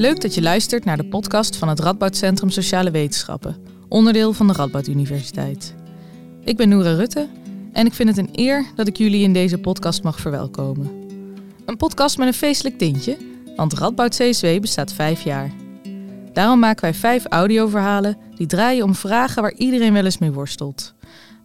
[0.00, 3.56] Leuk dat je luistert naar de podcast van het Radboud Centrum Sociale Wetenschappen,
[3.88, 5.74] onderdeel van de Radboud Universiteit.
[6.44, 7.28] Ik ben Noora Rutte
[7.72, 10.90] en ik vind het een eer dat ik jullie in deze podcast mag verwelkomen.
[11.64, 13.16] Een podcast met een feestelijk tintje,
[13.56, 15.50] want Radboud CSW bestaat vijf jaar.
[16.32, 20.94] Daarom maken wij vijf audioverhalen die draaien om vragen waar iedereen wel eens mee worstelt,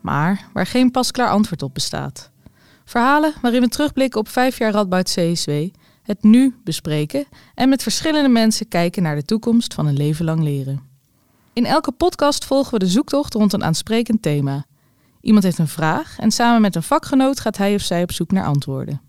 [0.02, 2.32] maar waar geen pasklaar antwoord op bestaat.
[2.86, 5.52] Verhalen waarin we terugblikken op vijf jaar Radboud CSW
[6.06, 10.44] het nu bespreken en met verschillende mensen kijken naar de toekomst van een leven lang
[10.44, 10.82] leren.
[11.54, 14.66] In elke podcast volgen we de zoektocht rond een aansprekend thema.
[15.22, 18.32] Iemand heeft een vraag en samen met een vakgenoot gaat hij of zij op zoek
[18.32, 19.02] naar antwoorden.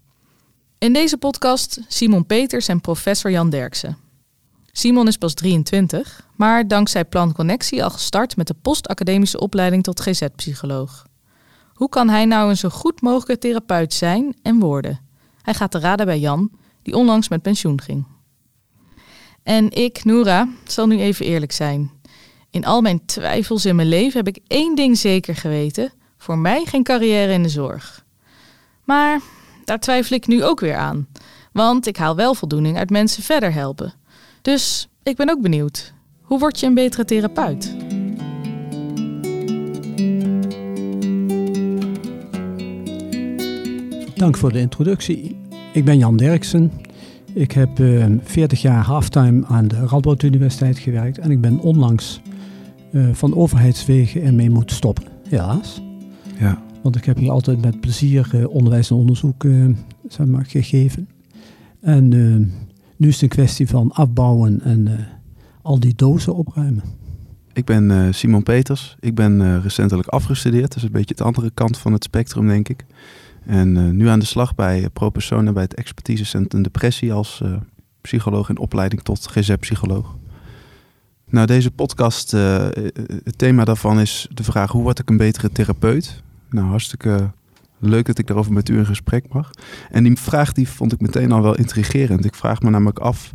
[0.78, 3.96] In deze podcast Simon Peters en professor Jan Derksen.
[4.72, 10.00] Simon is pas 23, maar dankzij Plan Connectie al gestart met de postacademische opleiding tot
[10.00, 11.06] GZ-psycholoog.
[11.74, 15.00] Hoe kan hij nou een zo goed mogelijke therapeut zijn en worden?
[15.42, 16.50] Hij gaat te raden bij Jan,
[16.86, 18.06] die onlangs met pensioen ging.
[19.42, 21.90] En ik, Noora, zal nu even eerlijk zijn.
[22.50, 26.64] In al mijn twijfels in mijn leven heb ik één ding zeker geweten: voor mij
[26.64, 28.04] geen carrière in de zorg.
[28.84, 29.20] Maar
[29.64, 31.08] daar twijfel ik nu ook weer aan,
[31.52, 33.94] want ik haal wel voldoening uit mensen verder helpen.
[34.42, 37.74] Dus ik ben ook benieuwd: hoe word je een betere therapeut?
[44.14, 45.45] Dank voor de introductie.
[45.76, 46.72] Ik ben Jan Derksen.
[47.32, 52.20] Ik heb uh, 40 jaar halftime aan de Radboud Universiteit gewerkt en ik ben onlangs
[52.92, 55.82] uh, van overheidswegen ermee moeten stoppen, helaas.
[56.38, 56.62] Ja.
[56.82, 59.76] Want ik heb hier altijd met plezier uh, onderwijs en onderzoek uh,
[60.08, 61.08] zeg maar, gegeven.
[61.80, 62.08] En
[62.96, 65.08] nu is het een kwestie van afbouwen en
[65.62, 66.82] al die dozen opruimen.
[67.52, 68.96] Ik ben Simon Peters.
[69.00, 70.68] Ik ben recentelijk afgestudeerd.
[70.68, 72.84] Dat is een beetje de andere kant van het spectrum, denk ik.
[73.46, 77.56] En uh, nu aan de slag bij ProPersona bij het expertisecentrum depressie als uh,
[78.00, 80.16] psycholoog in opleiding tot GZ-psycholoog.
[81.28, 86.22] Nou, deze podcast, het thema daarvan is de vraag hoe word ik een betere therapeut?
[86.50, 87.30] Nou, hartstikke
[87.78, 89.50] leuk dat ik daarover met u in gesprek mag.
[89.90, 92.24] En die vraag die vond ik meteen al wel intrigerend.
[92.24, 93.32] Ik vraag me namelijk af,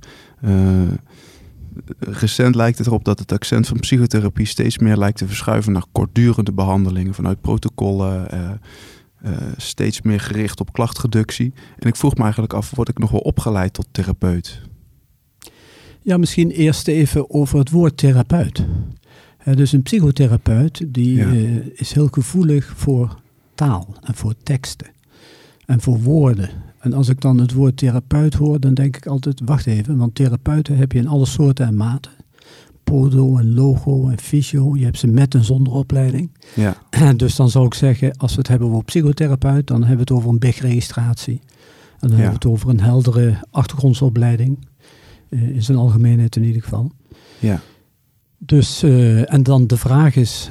[2.00, 5.86] recent lijkt het erop dat het accent van psychotherapie steeds meer lijkt te verschuiven naar
[5.92, 8.28] kortdurende behandelingen vanuit protocollen
[9.58, 11.54] steeds meer gericht op klachtreductie.
[11.78, 14.62] En ik vroeg me eigenlijk af, word ik nog wel opgeleid tot therapeut?
[16.02, 18.66] Ja, misschien eerst even over het woord therapeut.
[19.46, 21.26] Uh, dus een psychotherapeut die ja.
[21.26, 23.20] uh, is heel gevoelig voor
[23.56, 24.88] taal en voor teksten
[25.66, 26.50] en voor woorden.
[26.80, 30.16] En als ik dan het woord therapeut hoor, dan denk ik altijd, wacht even, want
[30.16, 32.12] therapeuten heb je in alle soorten en maten
[32.92, 34.76] podo en logo en fysio.
[34.76, 36.32] Je hebt ze met en zonder opleiding.
[36.56, 36.76] Ja.
[37.16, 40.12] Dus dan zou ik zeggen, als we het hebben over psychotherapeut, dan hebben we het
[40.12, 41.42] over een BIG-registratie.
[42.00, 42.16] En dan ja.
[42.16, 44.68] hebben we het over een heldere achtergrondsopleiding.
[45.30, 46.92] Uh, in zijn algemeenheid in ieder geval.
[47.40, 47.62] Ja.
[48.38, 50.50] Dus, uh, en dan de vraag is,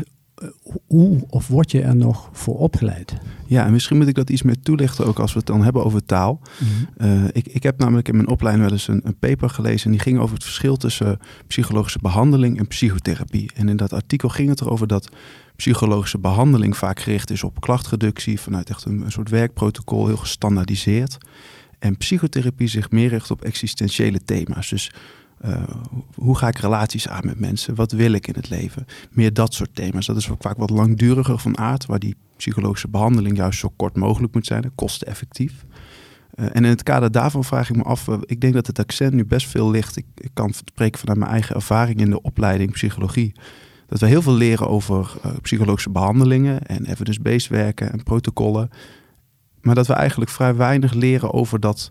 [0.86, 3.16] hoe of word je er nog voor opgeleid?
[3.46, 5.84] Ja, en misschien moet ik dat iets meer toelichten, ook als we het dan hebben
[5.84, 6.40] over taal.
[6.58, 7.22] Mm-hmm.
[7.24, 9.90] Uh, ik, ik heb namelijk in mijn opleiding wel eens een, een, paper gelezen en
[9.90, 13.50] die ging over het verschil tussen psychologische behandeling en psychotherapie.
[13.54, 15.08] En in dat artikel ging het erover dat
[15.56, 21.18] psychologische behandeling vaak gericht is op klachtreductie vanuit echt een, een soort werkprotocol, heel gestandaardiseerd.
[21.78, 24.68] En psychotherapie zich meer richt op existentiële thema's.
[24.68, 24.90] Dus
[25.44, 25.62] uh,
[26.14, 27.74] hoe ga ik relaties aan met mensen?
[27.74, 28.86] Wat wil ik in het leven?
[29.10, 30.06] Meer dat soort thema's.
[30.06, 34.34] Dat is vaak wat langduriger van aard, waar die psychologische behandeling juist zo kort mogelijk
[34.34, 35.64] moet zijn, kosteneffectief.
[36.34, 38.78] Uh, en in het kader daarvan vraag ik me af, uh, ik denk dat het
[38.78, 39.96] accent nu best veel ligt.
[39.96, 43.32] Ik, ik, kan spreken vanuit mijn eigen ervaring in de opleiding psychologie.
[43.86, 45.12] Dat we heel veel leren over
[45.42, 48.70] psychologische behandelingen en evidence-based werken en protocollen.
[49.60, 51.88] Maar dat we eigenlijk vrij weinig leren over dat,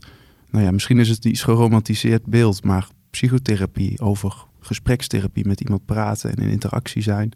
[0.49, 6.31] nou ja, misschien is het iets geromantiseerd beeld, maar psychotherapie, over gesprekstherapie met iemand praten
[6.31, 7.31] en in interactie zijn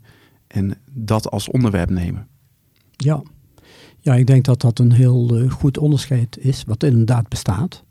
[0.47, 2.27] en dat als onderwerp nemen.
[2.91, 3.23] Ja,
[3.99, 7.83] ja ik denk dat dat een heel uh, goed onderscheid is, wat inderdaad bestaat.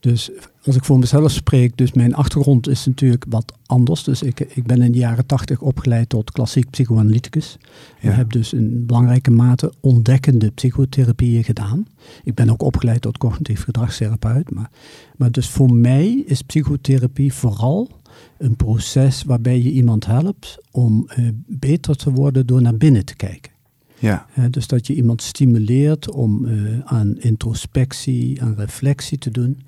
[0.00, 0.30] Dus
[0.64, 4.04] als ik voor mezelf spreek, dus mijn achtergrond is natuurlijk wat anders.
[4.04, 7.56] Dus ik, ik ben in de jaren tachtig opgeleid tot klassiek psychoanalyticus.
[8.00, 8.10] Ja.
[8.10, 11.86] Ik heb dus in belangrijke mate ontdekkende psychotherapieën gedaan.
[12.24, 14.50] Ik ben ook opgeleid tot cognitief gedragstherapeut.
[14.50, 14.70] Maar,
[15.16, 17.90] maar dus voor mij is psychotherapie vooral
[18.38, 23.16] een proces waarbij je iemand helpt om uh, beter te worden door naar binnen te
[23.16, 23.52] kijken.
[23.98, 24.26] Ja.
[24.38, 29.62] Uh, dus dat je iemand stimuleert om uh, aan introspectie, aan reflectie te doen,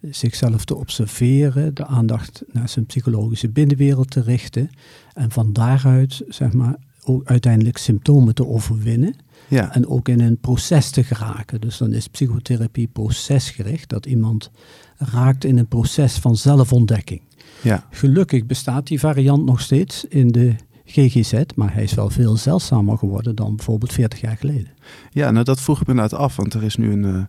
[0.00, 4.70] zichzelf te observeren, de aandacht naar zijn psychologische binnenwereld te richten
[5.14, 9.14] en van daaruit zeg maar ook uiteindelijk symptomen te overwinnen.
[9.48, 9.74] Ja.
[9.74, 11.60] En ook in een proces te geraken.
[11.60, 13.88] Dus dan is psychotherapie procesgericht.
[13.88, 14.50] Dat iemand
[14.96, 17.20] raakt in een proces van zelfontdekking.
[17.62, 17.86] ja.
[17.90, 20.54] Gelukkig bestaat die variant nog steeds in de
[20.90, 21.42] GGZ.
[21.54, 24.68] Maar hij is wel veel zeldzamer geworden dan bijvoorbeeld 40 jaar geleden.
[25.10, 27.22] Ja, nou dat vroeg ik me inderdaad af, want er is nu een, eh,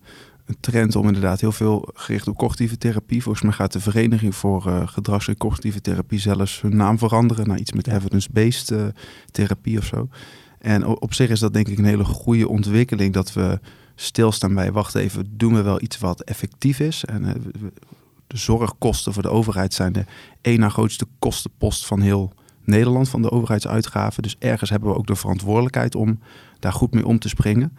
[0.46, 3.24] een trend om inderdaad heel veel gericht op cognitieve therapie.
[3.24, 7.48] Volgens mij gaat de Vereniging voor eh, Gedrags- en Cognitieve Therapie zelfs hun naam veranderen
[7.48, 7.96] naar iets met Ja.
[7.96, 8.86] evidence-based eh,
[9.32, 10.08] therapie of zo.
[10.60, 13.60] En op zich is dat denk ik een hele goede ontwikkeling dat we
[13.96, 17.06] stilstaan bij, wacht even, doen we wel iets wat effectief is?
[17.06, 17.24] En
[18.28, 20.06] de zorgkosten voor de overheid zijn de
[20.42, 22.34] één na grootste kostenpost van heel
[22.70, 24.24] Nederland, van de overheidsuitgaven.
[24.24, 26.20] Dus ergens hebben we ook de verantwoordelijkheid om
[26.60, 27.78] daar goed mee om te springen.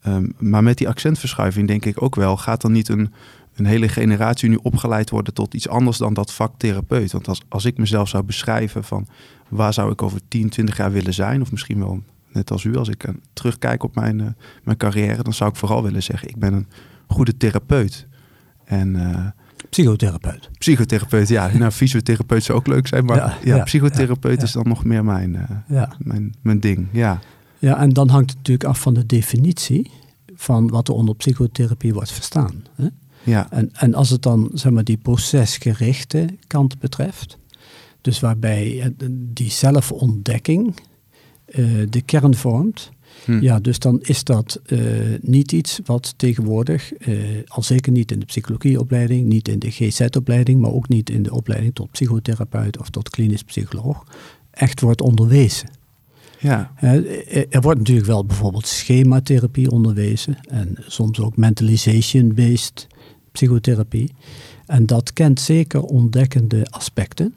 [0.00, 3.12] Ehm, maar met die accentverschuiving denk ik ook wel, gaat dan niet een,
[3.54, 7.12] een hele generatie nu opgeleid worden tot iets anders dan dat vak therapeut?
[7.12, 9.06] Want als, als ik mezelf zou beschrijven van
[9.48, 12.02] waar zou ik over 10, 20 jaar willen zijn, of misschien wel
[12.32, 14.26] net als u, als ik eh, terugkijk op mijn, eh,
[14.62, 16.66] mijn carrière, dan zou ik vooral willen zeggen, ik ben een
[17.06, 18.06] goede therapeut.
[18.64, 19.26] En eh,
[19.70, 20.50] Psychotherapeut.
[20.58, 24.52] psychotherapeut, ja, nou fysiotherapeut zou ook leuk zijn, maar Ja, ja, ja, psychotherapeut ja, is
[24.52, 26.88] dan nog meer mijn, eh, mijn, mijn ding.
[26.92, 27.20] Ja,
[27.60, 29.90] ja, en dan hangt het natuurlijk af van de definitie
[30.34, 32.64] van wat er onder psychotherapie wordt verstaan.
[32.74, 32.86] Hè?
[33.22, 37.38] ja, En, en als het dan zeg maar, die procesgerichte kant betreft,
[38.00, 40.74] dus waarbij eh, die zelfontdekking
[41.44, 42.90] eh, de kern vormt,
[43.24, 43.40] Hm.
[43.40, 44.78] ja, dus dan is dat eh,
[45.20, 47.14] niet iets wat tegenwoordig, eh,
[47.46, 51.32] al zeker niet in de psychologieopleiding, niet in de GZ-opleiding, maar ook niet in de
[51.32, 54.04] opleiding tot psychotherapeut of tot klinisch psycholoog,
[54.50, 55.68] echt wordt onderwezen.
[56.38, 57.02] ja, Hè,
[57.50, 62.86] Er wordt natuurlijk wel bijvoorbeeld schematherapie onderwezen en soms ook mentalization-based
[63.32, 64.12] psychotherapie.
[64.66, 67.34] En dat kent zeker ontdekkende aspecten.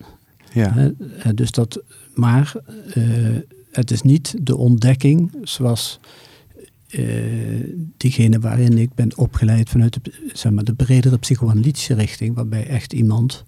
[0.53, 0.91] ja.
[1.33, 1.83] Dus dat,
[2.13, 2.53] maar
[2.93, 3.03] eh,
[3.73, 5.99] het is niet de ontdekking zoals
[6.89, 7.03] eh,
[7.97, 12.93] diegene waarin ik ben opgeleid vanuit de, zeg maar, de bredere psychoanalytische richting, waarbij echt
[12.93, 13.43] iemand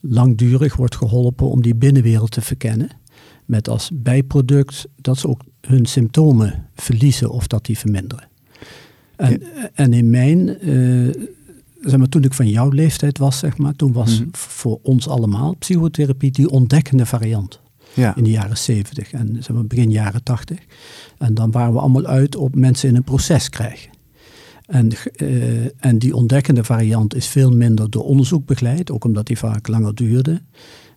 [0.00, 2.88] langdurig wordt geholpen om die binnenwereld te verkennen.
[3.44, 8.28] Met als bijproduct dat ze ook hun symptomen verliezen of dat die verminderen.
[9.16, 9.42] En,
[9.74, 11.22] en in mijn, eh,
[11.80, 14.28] zeg maar, toen ik van jouw leeftijd was, zeg maar, toen was Mhm.
[14.32, 17.60] voor ons allemaal psychotherapie die ontdekkende variant
[17.96, 20.58] in de jaren 70 en begin jaren 80.
[21.18, 23.90] En dan waren we allemaal uit op mensen in een proces krijgen.
[24.66, 29.38] En, eh, en die ontdekkende variant is veel minder door onderzoek begeleid, ook omdat die
[29.38, 30.40] vaak langer duurde.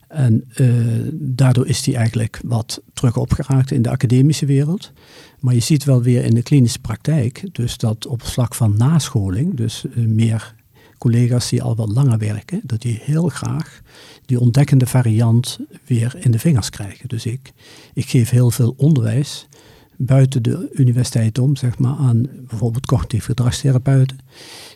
[0.08, 0.66] En eh,
[1.12, 4.92] daardoor is die eigenlijk wat terug opgeraakt in de academische wereld.
[5.38, 9.56] Maar je ziet wel weer in de klinische praktijk, dus dat op vlak van nascholing,
[9.56, 10.54] dus eh, meer
[11.00, 13.80] collega's die al wat langer werken, dat die heel graag
[14.26, 17.08] die ontdekkende variant weer in de vingers krijgen.
[17.08, 17.52] Dus ik,
[17.94, 19.46] ik geef heel veel onderwijs
[19.96, 24.18] buiten de universiteit om, zeg maar, aan bijvoorbeeld cognitief gedragstherapeuten,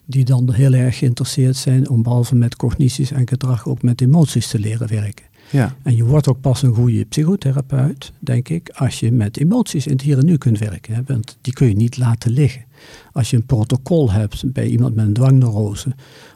[0.05, 4.49] die dan heel erg geïnteresseerd zijn om behalve met cognities en gedrag ook met emoties
[4.49, 5.25] te leren werken.
[5.51, 5.77] ja.
[5.83, 9.93] En je wordt ook pas een goede psychotherapeut, denk ik, als je met emoties in
[9.93, 10.95] het hier en nu kunt werken.
[10.95, 11.01] Hè?
[11.07, 12.65] Want die kun je niet laten liggen.
[13.13, 15.95] Als je een protocol hebt bij iemand met een dwangneurose,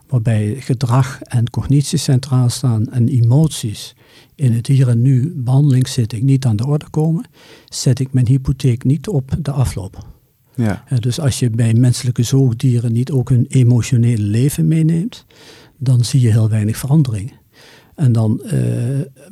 [0.08, 3.94] waarbij gedrag en cognitie centraal staan en emoties
[4.34, 7.24] in het hier en nu behandelingszitting niet aan de orde komen,
[7.68, 10.06] zet ik mijn hypotheek niet op de afloop.
[10.54, 10.84] ja.
[10.98, 15.24] Dus als je bij menselijke zoogdieren niet ook hun emotionele leven meeneemt,
[15.78, 17.32] dan zie je heel weinig veranderingen.
[17.98, 18.60] En dan, eh,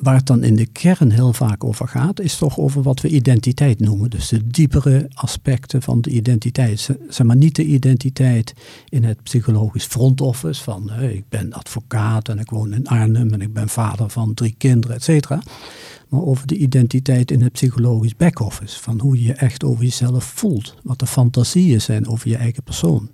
[0.01, 3.09] waar het dan in de kern heel vaak over gaat, is toch over wat we
[3.09, 4.11] identiteit noemen.
[4.11, 6.91] Dus de diepere aspecten van de identiteit.
[7.09, 8.55] Zeg maar niet de identiteit
[8.89, 13.33] in het psychologisch front office van eh, ik ben advocaat en ik woon in Arnhem
[13.33, 15.43] en ik ben vader van drie kinderen, et cetera.
[16.09, 18.83] Maar over de identiteit in het psychologisch back-office.
[18.83, 20.75] Van hoe je echt over jezelf voelt.
[20.83, 23.11] Wat de fantasieën zijn over je eigen persoon.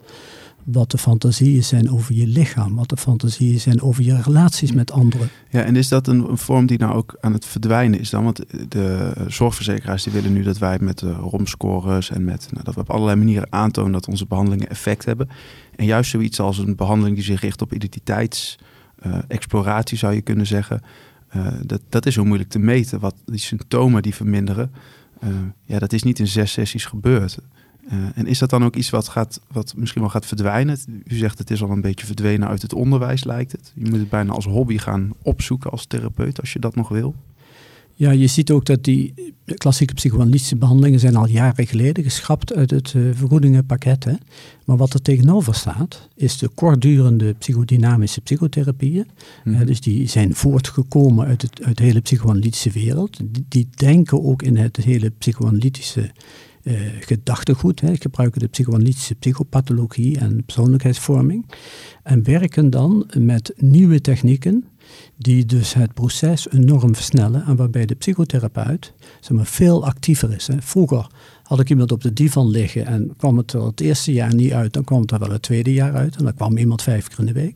[0.64, 2.74] Wat de fantasieën zijn over je lichaam.
[2.74, 5.28] Wat de fantasieën zijn over je relaties met anderen.
[5.50, 8.24] Ja, en is dat een, vorm die nou ook aan het verdwijnen is dan?
[8.24, 12.74] Want de zorgverzekeraars die willen nu dat wij met de ROM-scores en met nou, dat
[12.74, 15.28] we op allerlei manieren aantonen dat onze behandelingen effect hebben.
[15.76, 20.80] En juist zoiets als een behandeling die zich richt op identiteitsexploratie zou je kunnen zeggen.
[21.28, 23.00] eh, dat, dat is zo moeilijk te meten.
[23.00, 24.72] Wat die symptomen die verminderen,
[25.20, 25.28] eh,
[25.64, 27.38] ja, dat is niet in zes sessies gebeurd.
[27.88, 30.78] Eh, en is dat dan ook iets wat, gaat, wat misschien wel gaat verdwijnen?
[31.04, 33.72] U zegt het is al een beetje verdwenen uit het onderwijs, lijkt het.
[33.74, 37.14] Je moet het bijna als hobby gaan opzoeken als therapeut, als je dat nog wil.
[37.94, 39.14] Ja, je ziet ook dat die
[39.56, 44.04] klassieke psychoanalytische behandelingen zijn al jaren geleden geschrapt uit het uh, vergoedingenpakket.
[44.04, 44.12] Hè.
[44.64, 49.06] Maar wat er tegenover staat, is de kortdurende psychodynamische psychotherapieën.
[49.44, 49.66] Mhm.
[49.66, 53.18] dus die zijn voortgekomen uit, het, uit de hele psychoanalytische wereld.
[53.24, 56.10] Die, die denken ook in het hele psychoanalytische
[57.00, 57.80] gedachtegoed.
[57.80, 61.46] Hè, gebruiken de psychoanalytische psychopathologie en persoonlijkheidsvorming.
[62.02, 64.64] En werken dan met nieuwe technieken
[65.16, 70.46] die dus het proces enorm versnellen en waarbij de psychotherapeut zeg maar, veel actiever is.
[70.46, 70.62] Hè.
[70.62, 71.06] Vroeger
[71.52, 74.52] had ik iemand op de divan liggen en kwam het er het eerste jaar niet
[74.52, 77.08] uit, dan kwam het er wel het tweede jaar uit en dan kwam iemand vijf
[77.08, 77.54] keer in de week.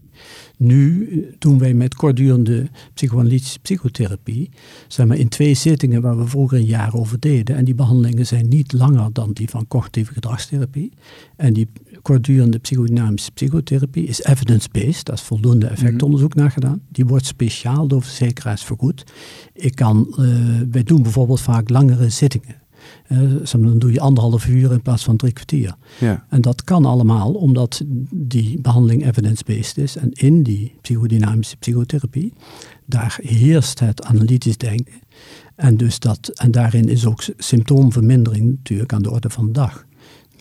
[0.56, 4.50] Nu doen wij met kortdurende psychoanalytische psychotherapie,
[4.88, 7.56] zeg maar in twee zittingen waar we vroeger een jaar over deden.
[7.56, 10.92] En die behandelingen zijn niet langer dan die van cognitieve gedragstherapie.
[11.36, 11.68] En die
[12.02, 16.80] kortdurende psychodynamische psychotherapie is evidence-based, daar is voldoende effectonderzoek naar gedaan.
[16.88, 19.04] Die wordt speciaal door verzekeraars vergoed.
[19.52, 22.64] Ik kan, uh, wij doen bijvoorbeeld vaak langere zittingen.
[23.08, 25.74] Uh, dan doe je anderhalf uur in plaats van drie kwartier.
[25.98, 26.26] Ja.
[26.28, 29.96] En dat kan allemaal omdat die behandeling evidence-based is.
[29.96, 32.32] En in die psychodynamische psychotherapie,
[32.84, 34.94] daar heerst het analytisch denken.
[35.54, 39.85] En, dus dat, en daarin is ook symptoomvermindering natuurlijk aan de orde van de dag.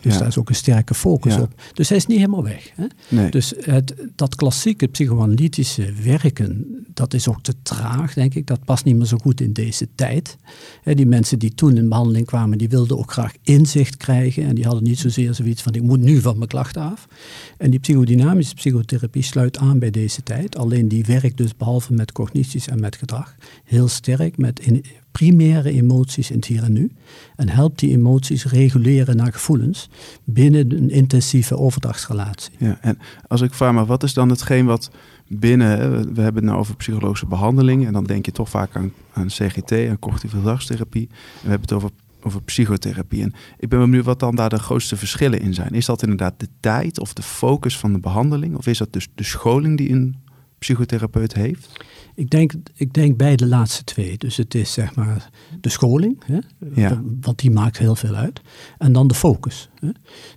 [0.06, 1.60] Dus daar is ook een sterke focus op.
[1.74, 2.72] Dus hij is niet helemaal weg.
[2.74, 3.28] Hè?
[3.28, 8.46] Dus het, dat klassieke psychoanalytische werken, dat is ook te traag, denk ik.
[8.46, 10.36] Dat past niet meer zo goed in deze tijd.
[10.84, 14.44] die mensen die toen in behandeling kwamen, die wilden ook graag inzicht krijgen.
[14.44, 17.08] En die hadden niet zozeer zoiets van, ik moet nu van mijn klachten af.
[17.58, 20.56] En die psychodynamische psychotherapie sluit aan bij deze tijd.
[20.56, 23.34] Alleen die werkt dus behalve met cognities en met gedrag,
[23.64, 24.84] heel sterk met in,
[25.16, 26.90] primaire emoties in het hier en nu.
[27.36, 29.88] En helpt die emoties reguleren naar gevoelens
[30.24, 32.52] binnen een intensieve overdrachtsrelatie.
[32.58, 34.90] Ja, en als ik vraag, maar wat is dan hetgeen wat
[35.28, 35.78] binnen,
[36.14, 38.76] we hebben het nou over psychologische behandeling en dan denk je toch vaak
[39.12, 41.08] aan, CGT, aan cognitieve gedragstherapie.
[41.08, 41.90] En we hebben het over,
[42.22, 43.22] over psychotherapie.
[43.22, 45.70] En ik ben benieuwd wat dan daar de grootste verschillen in zijn.
[45.70, 48.56] Is dat inderdaad de tijd of de focus van de behandeling?
[48.56, 50.16] Of is dat dus de scholing die een
[50.66, 51.68] psychotherapeut heeft?
[52.14, 54.18] Ik denk, ik denk bij de laatste twee.
[54.18, 55.30] Dus het is zeg maar
[55.60, 56.38] de scholing, hè,
[56.74, 57.02] ja.
[57.20, 58.40] want die maakt heel veel uit.
[58.78, 59.68] En dan de focus.
[59.80, 59.88] Hè.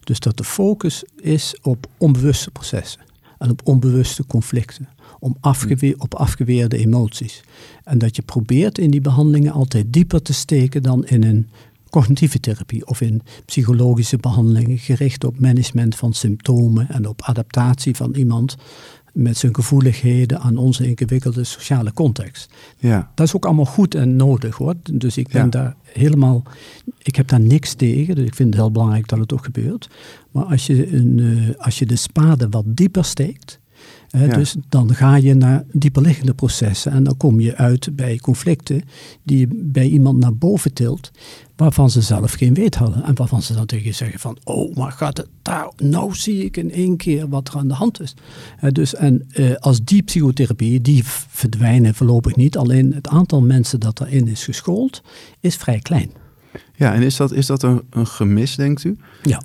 [0.03, 3.01] Dus dat de focus is op onbewuste processen
[3.38, 4.89] en op onbewuste conflicten.
[5.19, 7.41] Om afgeweer, op afgeweerde emoties.
[7.83, 11.48] En dat je probeert in die behandelingen altijd dieper te steken dan in een
[11.89, 18.13] cognitieve therapie of in psychologische behandelingen gericht op management van symptomen en op adaptatie van
[18.15, 18.55] iemand
[19.21, 22.53] met zijn gevoeligheden aan onze ingewikkelde sociale context.
[22.77, 23.11] Ja.
[23.15, 24.75] Dat is ook allemaal goed en nodig hoor.
[24.93, 26.43] Dus ik ben daar helemaal,
[27.01, 28.15] ik heb daar niks tegen.
[28.15, 29.89] Dus ik vind het heel belangrijk dat het ook gebeurt.
[30.31, 33.58] Maar als je, een, uh, als je de spade wat dieper steekt,
[34.09, 38.81] dus dan ga je naar dieperliggende processen en dan kom je uit bij conflicten
[39.24, 41.12] die je bij iemand naar boven tilt,
[41.55, 43.03] waarvan ze zelf geen weet hadden.
[43.03, 46.45] En waarvan ze dan tegen je zeggen van, oh, maar gaat het daar, nou zie
[46.45, 48.13] ik in één keer wat er aan de hand is.
[48.71, 54.01] dus en uh, als die psychotherapie, die verdwijnen voorlopig niet, alleen het aantal mensen dat
[54.01, 55.01] erin is geschoold,
[55.39, 56.12] is vrij klein.
[56.75, 58.98] Ja, en is dat, is dat een, een gemis, denkt u?
[59.24, 59.41] Ja.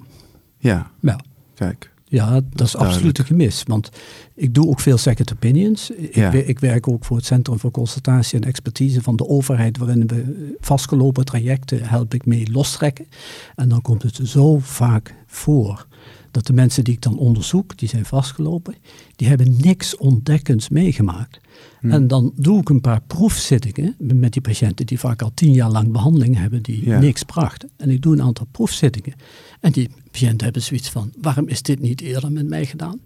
[0.59, 0.91] Ja.
[1.01, 1.21] Ja.
[1.55, 1.93] Kijk.
[2.05, 3.63] Ja, dat is absoluut een gemis.
[3.67, 3.91] Want
[4.35, 5.91] ik doe ook veel second opinions.
[5.91, 10.07] Ik, ik, werk ook voor het Centrum voor Consultatie en Expertise van de overheid, waarin
[10.07, 13.07] we vastgelopen trajecten help ik mee lostrekken.
[13.55, 15.87] En dan komt het zo vaak voor
[16.35, 18.75] dat de mensen die ik dan onderzoek, die zijn vastgelopen,
[19.17, 21.41] die hebben niks ontdekkends meegemaakt.
[21.81, 21.91] Hmm.
[21.91, 25.71] En dan doe ik een paar proefzittingen met die patiënten die vaak al tien jaar
[25.71, 27.71] lang behandeling hebben, die niks brachten.
[27.77, 29.15] En ik doe een aantal proefzittingen.
[29.61, 33.01] En die patiënten hebben zoiets van, waarom is dit niet eerder met mij gedaan?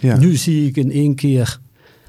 [0.00, 0.16] Ja.
[0.16, 1.60] Nu zie ik in één keer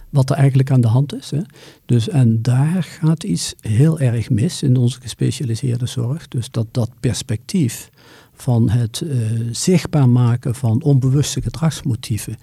[0.10, 1.32] wat er eigenlijk aan de hand is.
[1.32, 1.42] Hè.
[1.86, 6.28] Dus, en daar gaat iets heel erg mis in onze gespecialiseerde zorg.
[6.28, 7.90] Dus dat dat perspectief
[8.36, 9.14] van het uh,
[9.52, 12.36] zichtbaar maken van onbewuste gedragsmotieven,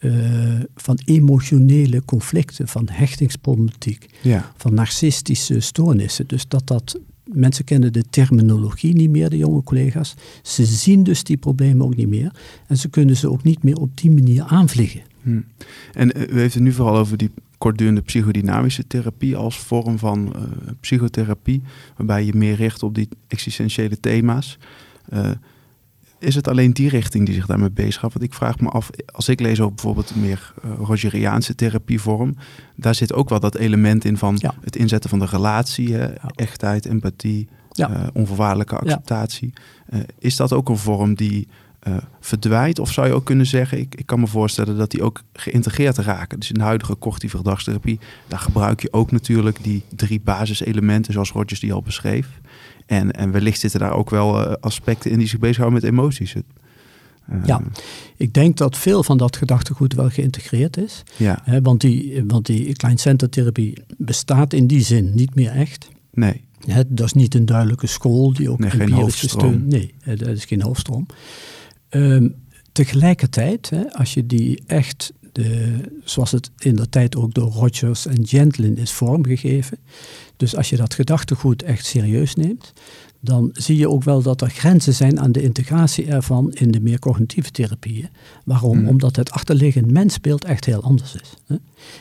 [0.00, 4.52] uh, van emotionele conflicten, van hechtingsproblematiek, ja.
[4.56, 6.26] van narcistische stoornissen.
[6.26, 10.14] Dus dat dat mensen kennen de terminologie niet meer, de jonge collega's.
[10.42, 12.32] Ze zien dus die problemen ook niet meer.
[12.66, 15.00] En ze kunnen ze ook niet meer op die manier aanvliegen.
[15.22, 15.44] Hmm.
[15.92, 20.32] En uh, u heeft het nu vooral over die kortdurende psychodynamische therapie als vorm van
[20.36, 20.42] uh,
[20.80, 21.62] psychotherapie,
[21.96, 24.58] waarbij je meer richt op die existentiële thema's.
[25.12, 25.30] Uh,
[26.18, 28.14] is het alleen die richting die zich daarmee bezighoudt?
[28.14, 32.36] Want ik vraag me af, als ik lees ook bijvoorbeeld meer uh, Rogeriaanse therapievorm,
[32.76, 36.86] daar zit ook wel dat element in van het inzetten van de relatie, hè, echtheid,
[36.86, 37.90] empathie, ja.
[37.90, 39.52] uh, onvoorwaardelijke acceptatie.
[39.90, 41.48] Uh, is dat ook een vorm die
[41.88, 42.78] uh, verdwijnt?
[42.78, 45.98] Of zou je ook kunnen zeggen, ik, ik kan me voorstellen dat die ook geïntegreerd
[45.98, 46.38] raken.
[46.38, 51.32] Dus in de huidige cognitieve gedragstherapie, daar gebruik je ook natuurlijk die drie basiselementen, zoals
[51.32, 52.28] Rogers die al beschreef.
[52.86, 56.34] En, en wellicht zitten daar ook wel uh, aspecten in die zich bezighouden met emoties.
[56.34, 56.42] Uh,
[57.44, 57.62] ja,
[58.16, 61.02] ik denk dat veel van dat gedachtegoed wel geïntegreerd is.
[61.16, 61.38] Ja.
[61.42, 65.88] Hè, want die, want die kleincentertherapie bestaat in die zin niet meer echt.
[66.12, 66.44] Nee.
[66.66, 69.64] Hè, dat is niet een duidelijke school die ook Nee, geen empirische hoofdstroom.
[69.68, 69.68] steun.
[69.68, 71.06] Nee, dat is geen hoofdstroom.
[71.88, 72.28] Ehm,
[72.72, 78.06] tegelijkertijd, hè, als je die echt, de, zoals het in de tijd ook door Rogers
[78.06, 79.78] en Gentlin is vormgegeven.
[80.36, 82.72] Dus als je dat gedachtegoed echt serieus neemt,
[83.20, 86.80] dan zie je ook wel dat er grenzen zijn aan de integratie ervan in de
[86.80, 88.08] meer cognitieve therapieën.
[88.44, 88.78] Waarom?
[88.78, 88.88] Hmm.
[88.88, 91.34] Omdat het achterliggend mensbeeld echt heel anders is.
[91.46, 91.56] Hè.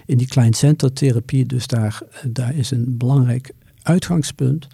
[0.06, 3.52] In die kleincentertherapie, dus daar, daar is een belangrijk
[3.82, 4.68] uitgangspunt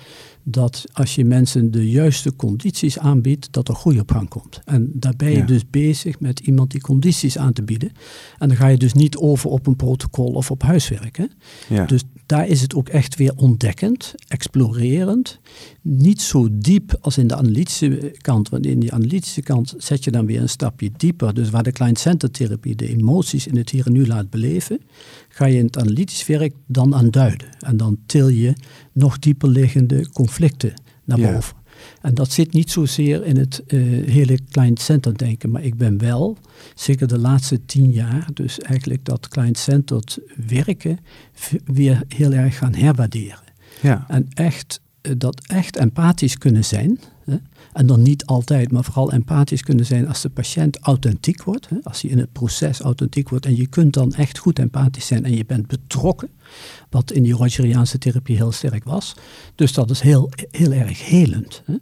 [0.44, 4.60] dat als je mensen de juiste condities aanbiedt, dat er groei op gang komt.
[4.66, 5.46] En daar ben je Ja.
[5.46, 7.92] dus bezig met iemand die condities aan te bieden.
[8.38, 11.18] En dan ga je dus niet over op een protocol of op huiswerk.
[11.18, 11.26] Hè?
[11.70, 11.86] Ja.
[11.86, 15.40] Dus daar is het ook echt weer ontdekkend, explorerend.
[15.82, 20.12] Niet zo diep als in de analytische kant, want in die analytische kant zet je
[20.12, 21.34] dan weer een stapje dieper.
[21.34, 24.80] Dus waar de kleincentertherapie de emoties in het hier en nu laat beleven,
[25.36, 27.48] ga je in het analytisch werk dan aan duiden.
[27.60, 28.54] En dan til je
[28.92, 30.74] nog dieper liggende conflicten
[31.04, 31.32] naar Ja.
[31.34, 31.56] boven.
[32.02, 36.38] En dat zit niet zozeer in het eh, hele kleincentered denken, maar ik ben wel,
[36.76, 41.00] zeker de laatste tien jaar, dus eigenlijk dat kleincentered werken
[41.66, 43.44] weer heel erg gaan herwaarderen.
[43.82, 44.06] ja.
[44.08, 47.00] En echt, eh, dat echt empathisch kunnen zijn.
[47.26, 47.36] Hè?
[47.74, 51.70] En dan niet altijd, maar vooral empathisch kunnen zijn als de patiënt authentiek wordt.
[51.70, 51.78] Hè?
[51.84, 53.46] Als hij in het proces authentiek wordt.
[53.46, 56.30] En je kunt dan echt goed empathisch zijn en je bent betrokken.
[56.90, 59.16] Wat in die Rogeriaanse therapie heel sterk was.
[59.56, 61.62] Dus dat is heel, heel erg helend.
[61.66, 61.76] Hè?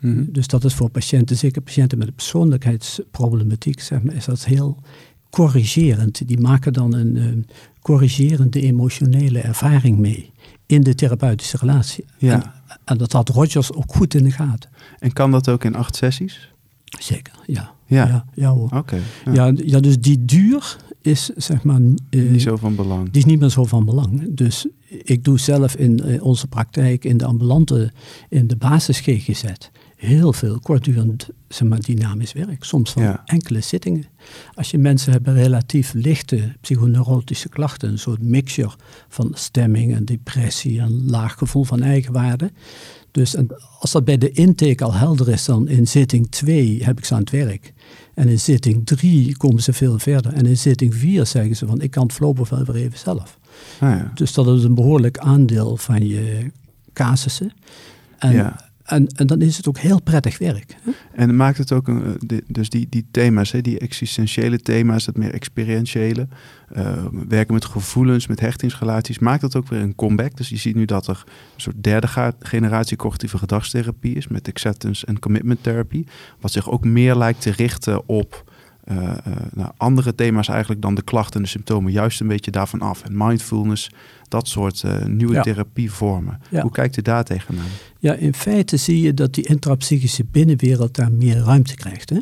[0.00, 0.24] Mhm.
[0.32, 4.78] Dus dat is voor patiënten, zeker patiënten met een persoonlijkheidsproblematiek, zeg maar, is dat heel
[5.30, 6.28] corrigerend.
[6.28, 10.32] Die maken dan een eh, corrigerende emotionele ervaring mee
[10.66, 12.04] in de therapeutische relatie.
[12.18, 12.32] Ja.
[12.32, 12.52] En,
[12.84, 14.70] en dat had Rogers ook goed in de gaten.
[14.98, 16.50] En kan dat ook in acht sessies?
[16.84, 17.72] Zeker, ja.
[17.86, 18.06] Ja.
[18.06, 18.70] ja, ja, hoor.
[18.74, 18.98] Oké.
[19.24, 19.32] ja.
[19.46, 21.80] Ja, ja, dus die duur is zeg maar.
[22.10, 23.04] eh, Niet zo van belang.
[23.10, 24.34] die is niet meer zo van belang.
[24.34, 27.92] Dus ik doe zelf in eh, onze praktijk, in de ambulante,
[28.28, 29.44] in de basis GGZ,
[30.06, 32.64] heel veel kortdurend zeg maar, dynamisch werk.
[32.64, 33.22] Soms van Ja.
[33.26, 34.04] enkele zittingen.
[34.54, 38.70] Als je mensen hebben relatief lichte psychoneurotische klachten, een soort mixture
[39.08, 42.50] van stemming en depressie en laag gevoel van eigenwaarde.
[43.10, 43.48] Dus en
[43.80, 47.14] als dat bij de intake al helder is, dan in zitting 2 heb ik ze
[47.14, 47.72] aan het werk.
[48.14, 50.32] En in zitting 3 komen ze veel verder.
[50.32, 53.38] En in zitting 4 zeggen ze van ik kan het voorlopig wel weer even zelf.
[53.80, 54.10] Ah, ja.
[54.14, 56.50] Dus dat is een behoorlijk aandeel van je
[56.92, 57.52] casussen.
[58.18, 58.70] En, Ja.
[58.92, 60.76] En, en dan is het ook heel prettig werk.
[61.12, 65.32] En maakt het ook, een, eh, dus die, die thema's, die existentiële thema's, dat meer
[65.32, 66.28] experientiële,
[66.68, 70.36] eh, werken met gevoelens, met hechtingsrelaties, maakt dat ook weer een comeback.
[70.36, 71.22] Dus je ziet nu dat er
[71.54, 72.08] een soort derde
[72.40, 76.04] generatie cognitieve gedragstherapie is, met acceptance en commitment therapy,
[76.40, 78.51] wat zich ook meer lijkt te richten op
[79.54, 83.02] nou, andere thema's eigenlijk dan de klachten en de symptomen, juist een beetje daarvan af.
[83.04, 83.90] En mindfulness,
[84.28, 85.42] dat soort eh, nieuwe Ja.
[85.42, 86.38] therapievormen.
[86.50, 86.62] Ja.
[86.62, 87.64] Hoe kijkt u daar tegenaan?
[87.98, 92.10] Ja, in feite zie je dat die intrapsychische binnenwereld daar meer ruimte krijgt.
[92.10, 92.18] Hè?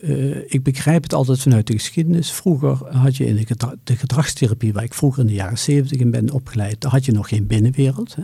[0.00, 2.32] Eh, ik begrijp het altijd vanuit de geschiedenis.
[2.32, 6.00] Vroeger had je in de, gedra- de gedragstherapie, waar ik vroeger in de jaren zeventig
[6.00, 8.14] in ben opgeleid, daar had je nog geen binnenwereld.
[8.14, 8.22] Hè?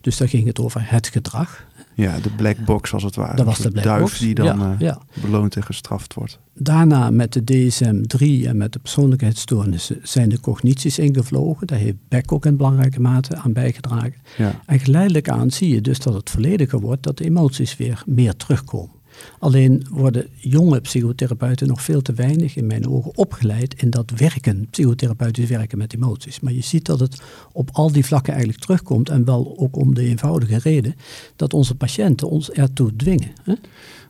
[0.00, 1.66] Dus daar ging het over het gedrag.
[1.94, 3.36] Ja, de black box als het ware.
[3.36, 4.18] Dat was de black duif box.
[4.18, 5.00] die dan ja, eh, ja.
[5.20, 6.38] beloond en gestraft wordt.
[6.54, 11.66] Daarna met de DSM-3 en met de persoonlijkheidsstoornissen zijn de cognities ingevlogen.
[11.66, 14.14] Daar heeft Beck ook in belangrijke mate aan bijgedragen.
[14.36, 14.60] Ja.
[14.66, 18.36] En geleidelijk aan zie je dus dat het vollediger wordt, dat de emoties weer meer
[18.36, 19.00] terugkomen.
[19.38, 24.66] Alleen worden jonge psychotherapeuten nog veel te weinig in mijn ogen opgeleid in dat werken,
[24.70, 26.40] psychotherapeutisch werken met emoties.
[26.40, 27.22] Maar je ziet dat het
[27.52, 30.94] op al die vlakken eigenlijk terugkomt en wel ook om de eenvoudige reden
[31.36, 33.32] dat onze patiënten ons ertoe dwingen.
[33.42, 33.54] Hè?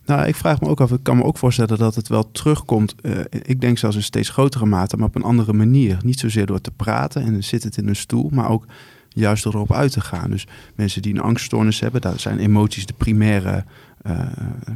[0.07, 2.95] Nou, ik vraag me ook af, ik kan me ook voorstellen dat het wel terugkomt.
[3.01, 5.99] eh, ik denk zelfs in steeds grotere mate, maar op een andere manier.
[6.05, 8.67] Niet zozeer door te praten en dan zit het in een stoel, maar ook
[9.09, 10.31] juist door erop uit te gaan.
[10.31, 13.65] Dus mensen die een angststoornis hebben, daar zijn emoties de primaire
[14.03, 14.27] eh,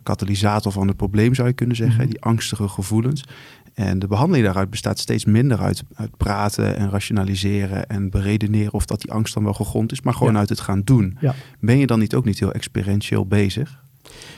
[0.02, 2.00] katalysator van het probleem, zou je kunnen zeggen.
[2.00, 2.08] Mhm.
[2.10, 3.24] Die angstige gevoelens.
[3.74, 8.86] En de behandeling daaruit bestaat steeds minder uit, uit praten en rationaliseren en beredeneren of
[8.86, 10.38] dat die angst dan wel gegrond is, maar gewoon Ja.
[10.38, 11.16] uit het gaan doen.
[11.20, 11.34] Ja.
[11.60, 13.82] Ben je dan niet ook niet heel experientieel bezig?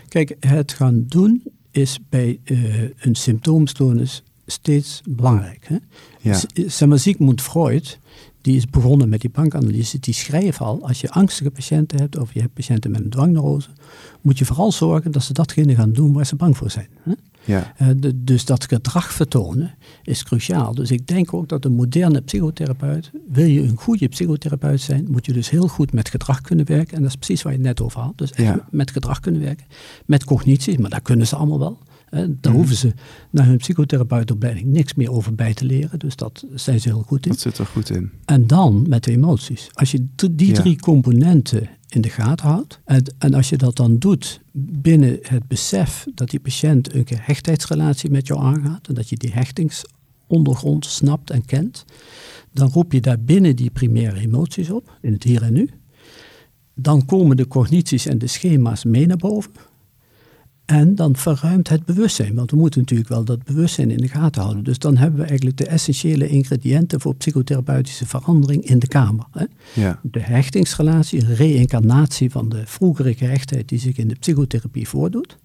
[0.08, 5.64] Kijk, het gaan doen is bij eh, een symptoomstoornis steeds belangrijk.
[5.68, 5.76] Hè?
[6.20, 6.40] Ja.
[6.66, 7.98] Zeg maar, Sigmund Freud,
[8.48, 12.32] die is begonnen met die bankanalyse, die schreef al, als je angstige patiënten hebt of
[12.32, 13.68] je hebt patiënten met een dwangneurose,
[14.20, 16.88] moet je vooral zorgen dat ze datgene gaan doen waar ze bang voor zijn.
[17.02, 17.12] Hè?
[17.44, 17.74] Ja.
[17.82, 20.74] Uh, de, dus dat gedrag vertonen is cruciaal.
[20.74, 25.26] Dus ik denk ook dat een moderne psychotherapeut, wil je een goede psychotherapeut zijn, moet
[25.26, 26.96] je dus heel goed met gedrag kunnen werken.
[26.96, 28.18] En dat is precies waar je het net over had.
[28.18, 28.32] Dus
[28.70, 29.66] met gedrag kunnen werken.
[30.06, 31.78] Met cognitie, maar daar kunnen ze allemaal wel.
[32.10, 32.52] Daar mhm.
[32.52, 32.92] hoeven ze
[33.30, 35.98] naar hun psychotherapeutopleiding niks meer over bij te leren.
[35.98, 37.32] Dus dat zijn ze heel goed in.
[37.32, 38.10] Dat zit er goed in.
[38.24, 39.68] En dan met de emoties.
[39.72, 42.80] Als je die drie componenten in de gaten houdt.
[42.84, 48.10] En, en, als je dat dan doet binnen het besef dat die patiënt een gehechtheidsrelatie
[48.10, 51.84] met jou aangaat en dat je die hechtingsondergrond snapt en kent,
[52.52, 55.70] dan roep je daar binnen die primaire emoties op, in het hier en nu.
[56.74, 59.50] Dan komen de cognities en de schema's mee naar boven.
[60.68, 64.42] En dan verruimt het bewustzijn, want we moeten natuurlijk wel dat bewustzijn in de gaten
[64.42, 64.64] houden.
[64.64, 69.26] Dus dan hebben we eigenlijk de essentiële ingrediënten voor psychotherapeutische verandering in de kamer.
[69.30, 69.44] Hè?
[69.74, 70.00] Ja.
[70.02, 75.36] De hechtingsrelatie, een reïncarnatie van de vroegere gehechtheid die zich in de psychotherapie voordoet.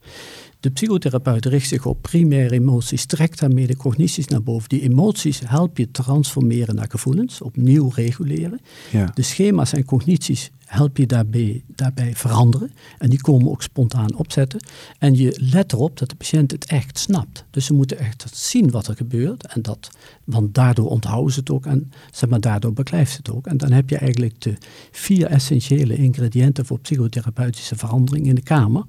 [0.59, 4.69] De psychotherapeut richt zich op primaire emoties, trekt daarmee de cognities naar boven.
[4.69, 8.59] Die emoties help je transformeren naar gevoelens, opnieuw reguleren.
[8.91, 9.11] Ja.
[9.13, 12.71] De schema's en cognities help je daarbij, daarbij veranderen.
[12.97, 14.59] En die komen ook spontaan opzetten.
[14.99, 17.45] En je let erop dat de patiënt het echt snapt.
[17.49, 19.47] Dus ze moeten echt zien wat er gebeurt.
[19.47, 19.89] En dat,
[20.23, 23.47] want daardoor onthouden ze het ook en zeg maar, daardoor beklijft ze het ook.
[23.47, 24.57] En dan heb je eigenlijk de
[24.91, 28.83] vier essentiële ingrediënten voor psychotherapeutische verandering in de kamer.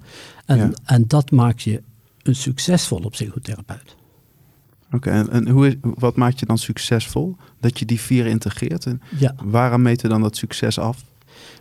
[0.45, 1.81] En, en dat maakt je
[2.23, 3.95] een succesvolle psychotherapeut.
[4.91, 7.35] Oké, en, en hoe wat maakt je dan succesvol?
[7.59, 8.85] Dat je die vier integreert?
[8.85, 9.35] En ja.
[9.43, 11.03] Waaraan meten dan dat succes af?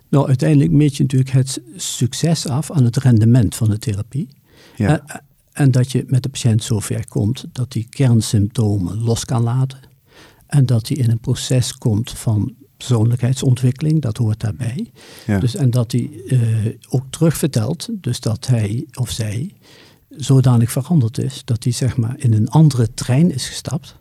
[0.09, 4.29] Nou, uiteindelijk meet je natuurlijk het succes af aan het rendement van de therapie.
[4.77, 4.89] Ja.
[4.89, 9.79] En, en dat je met de patiënt zover komt dat hij kernsymptomen los kan laten.
[10.47, 14.91] En dat hij in een proces komt van persoonlijkheidsontwikkeling, dat hoort daarbij.
[15.27, 15.39] Ja.
[15.39, 16.41] Dus, en dat hij uh,
[16.89, 19.53] ook terugvertelt, dus dat hij of zij
[20.09, 23.97] zodanig veranderd is, dat hij zeg maar in een andere trein is gestapt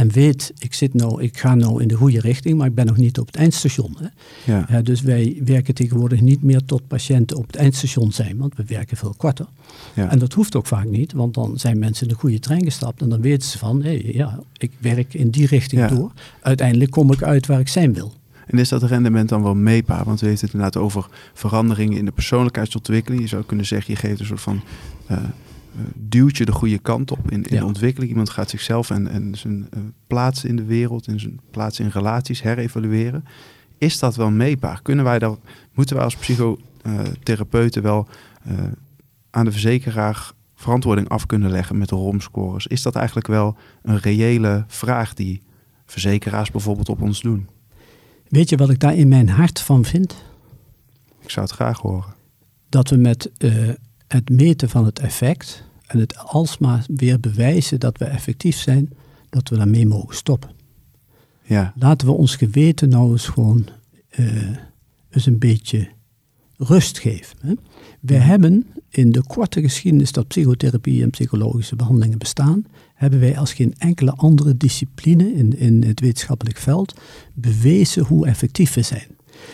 [0.00, 2.86] en weet, ik, zit nou, ik ga nou in de goede richting, maar ik ben
[2.86, 3.96] nog niet op het eindstation.
[3.98, 4.06] Hè.
[4.52, 4.82] Ja.
[4.82, 8.96] dus wij werken tegenwoordig niet meer tot patiënten op het eindstation zijn, want we werken
[8.96, 9.46] veel korter.
[9.94, 10.10] Ja.
[10.10, 13.02] En dat hoeft ook vaak niet, want dan zijn mensen in de goede trein gestapt
[13.02, 15.88] en dan weten ze van, hé, hey, ja, ik werk in die richting ja.
[15.88, 16.12] door.
[16.42, 18.12] Uiteindelijk kom ik uit waar ik zijn wil.
[18.46, 20.04] En is dat rendement dan wel meetbaar?
[20.04, 23.22] Want we hebben het inderdaad over veranderingen in de persoonlijkheidsontwikkeling.
[23.22, 24.60] Je zou kunnen zeggen, je geeft een soort van
[25.10, 25.18] uh,
[25.94, 27.64] duwt je de goede kant op in, in Ja.
[27.64, 28.10] ontwikkeling.
[28.10, 31.88] Iemand gaat zichzelf en, en zijn uh, plaats in de wereld, en zijn plaats in
[31.88, 33.24] relaties herevalueren.
[33.78, 34.82] Is dat wel meetbaar?
[34.82, 35.38] Kunnen wij dat,
[35.72, 38.08] moeten wij als psychotherapeuten wel
[38.48, 38.58] uh,
[39.30, 42.66] aan de verzekeraar verantwoording af kunnen leggen met de ROM-scores?
[42.66, 45.42] Is dat eigenlijk wel een reële vraag die
[45.86, 47.48] verzekeraars bijvoorbeeld op ons doen?
[48.28, 50.24] Weet je wat ik daar in mijn hart van vind?
[51.20, 52.14] Ik zou het graag horen.
[52.68, 53.68] Dat we met uh,
[54.12, 58.90] het meten van het effect en het alsmaar weer bewijzen dat we effectief zijn,
[59.28, 60.50] dat we daarmee mogen stoppen.
[61.42, 61.72] Ja.
[61.76, 63.66] Laten we ons geweten nou eens gewoon
[64.18, 64.56] uh,
[65.10, 65.88] eens een beetje
[66.56, 67.36] rust geven.
[67.40, 67.52] Hè?
[68.00, 68.20] We Ja.
[68.20, 73.74] hebben in de korte geschiedenis dat psychotherapie en psychologische behandelingen bestaan, hebben wij als geen
[73.78, 77.00] enkele andere discipline in, in het wetenschappelijk veld
[77.34, 79.06] bewezen hoe effectief we zijn.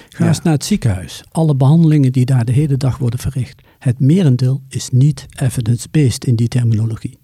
[0.08, 0.28] Ga Ja.
[0.30, 1.22] eens naar het ziekenhuis.
[1.30, 3.62] Alle behandelingen die daar de hele dag worden verricht.
[3.78, 7.18] Het merendeel is niet evidence-based in die terminologie.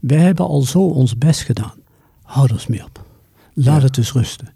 [0.00, 1.74] Wij hebben al zo ons best gedaan.
[2.22, 3.04] Houd ons mee op.
[3.54, 3.82] Laat Ja.
[3.84, 4.52] het dus rusten.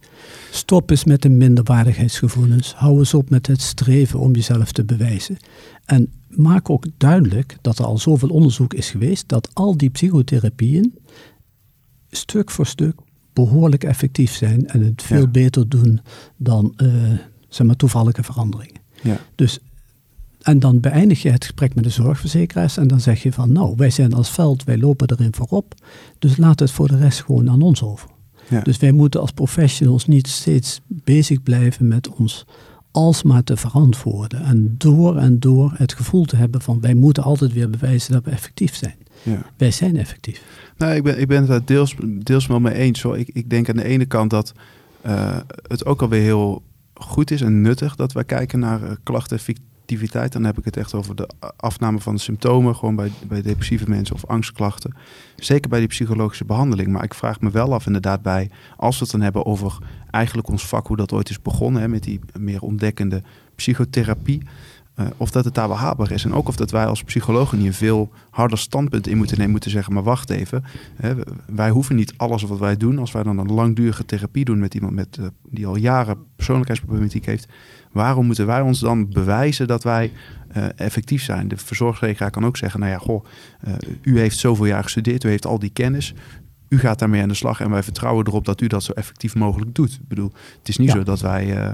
[0.51, 2.75] Stop eens met de minderwaardigheidsgevoelens.
[2.75, 5.37] Hou eens op met het streven om jezelf te bewijzen.
[5.85, 10.95] En maak ook duidelijk dat er al zoveel onderzoek is geweest dat al die psychotherapieën
[12.11, 12.95] stuk voor stuk
[13.33, 15.27] behoorlijk effectief zijn en het veel Ja.
[15.27, 16.01] beter doen
[16.37, 16.89] dan eh,
[17.49, 18.81] zeg maar, toevallige veranderingen.
[19.03, 19.21] Ja.
[19.35, 19.59] Dus,
[20.43, 23.75] en dan beëindig je het gesprek met de zorgverzekeraars en dan zeg je van nou,
[23.77, 25.75] wij zijn als veld, wij lopen erin voorop,
[26.19, 28.09] dus laat het voor de rest gewoon aan ons over.
[28.49, 28.61] Ja.
[28.61, 32.47] Dus wij moeten als professionals niet steeds bezig blijven met ons
[32.91, 37.53] alsmaar te verantwoorden en door en door het gevoel te hebben van wij moeten altijd
[37.53, 38.97] weer bewijzen dat we effectief zijn.
[39.23, 39.43] ja.
[39.57, 40.43] Wij zijn effectief.
[40.77, 43.03] Nou, ik ben, ik ben het daar deels, deels wel mee eens.
[43.03, 43.19] Hoor.
[43.19, 44.53] Ik, ik denk aan de ene kant dat
[45.07, 46.63] uh, het ook alweer heel
[46.99, 50.33] goed is en nuttig dat wij kijken naar uh, klachteneffectiviteit.
[50.33, 53.89] Dan heb ik het echt over de afname van de symptomen, gewoon bij, bij depressieve
[53.89, 54.95] mensen of angstklachten.
[55.37, 56.89] Zeker bij die psychologische behandeling.
[56.89, 59.79] Maar ik vraag me wel af inderdaad bij, als we het dan hebben over
[60.11, 63.23] eigenlijk ons vak, hoe dat ooit is begonnen, hè, met die meer ontdekkende
[63.55, 64.43] psychotherapie.
[65.01, 66.25] Uh, of dat het daar wel haalbaar is.
[66.25, 69.53] En ook of dat wij als psychologen een veel harder standpunt in moeten nemen.
[69.53, 70.65] Moeten zeggen, maar wacht even.
[70.97, 71.15] Hè,
[71.47, 72.99] wij hoeven niet alles wat wij doen.
[72.99, 77.27] Als wij dan een langdurige therapie doen met iemand met, uh, die al jaren persoonlijkheidsproblematiek
[77.27, 77.49] heeft.
[77.93, 80.13] Waarom moeten wij ons dan bewijzen dat wij
[80.57, 81.49] uh, effectief zijn?
[81.49, 83.25] De verzorgingsverzekeraar kan ook zeggen, nou ja, goh,
[84.03, 85.25] u heeft zoveel jaar gestudeerd.
[85.25, 86.15] U heeft al die kennis
[86.69, 89.35] u gaat daarmee aan de slag en wij vertrouwen erop dat u dat zo effectief
[89.35, 89.93] mogelijk doet.
[89.93, 91.57] Ik bedoel, het is niet zo dat wij.
[91.57, 91.71] Uh,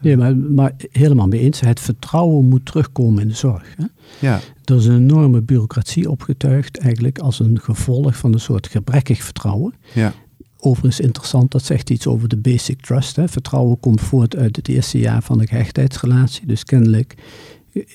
[0.00, 1.60] nee, maar, maar, helemaal mee eens.
[1.60, 3.74] Het vertrouwen moet terugkomen in de zorg.
[3.76, 3.84] Hè?
[4.18, 4.40] Ja.
[4.64, 9.74] Er is een enorme bureaucratie opgetuigd, eigenlijk als een gevolg van een soort gebrekkig vertrouwen.
[9.94, 10.12] Ja.
[10.60, 13.16] Overigens interessant, dat zegt iets over de basic trust.
[13.16, 13.28] Hè.
[13.28, 16.46] Vertrouwen komt voort uit het eerste jaar van de gehechtheidsrelatie.
[16.46, 17.14] Dus kennelijk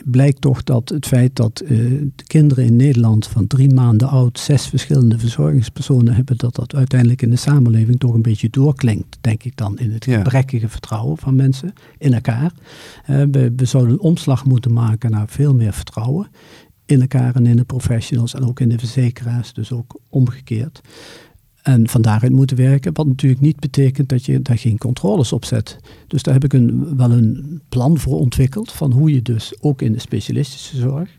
[0.06, 1.70] blijkt toch dat het feit dat uh,
[2.16, 7.22] de kinderen in Nederland van drie maanden oud zes verschillende verzorgingspersonen hebben, dat dat uiteindelijk
[7.22, 11.36] in de samenleving toch een beetje doorklinkt, denk ik dan, in het gebrekkige vertrouwen van
[11.36, 12.52] mensen in elkaar.
[13.10, 16.28] Uh, we, we zouden een omslag moeten maken naar veel meer vertrouwen
[16.86, 20.82] in elkaar en in de professionals en ook in de verzekeraars, dus ook omgekeerd.
[21.64, 25.46] En van daaruit moeten werken, wat natuurlijk niet betekent dat je daar geen controles op
[25.46, 25.78] zet.
[26.08, 29.82] Dus daar heb ik een, wel een plan voor ontwikkeld van hoe je dus ook
[29.82, 31.10] in de specialistische zorg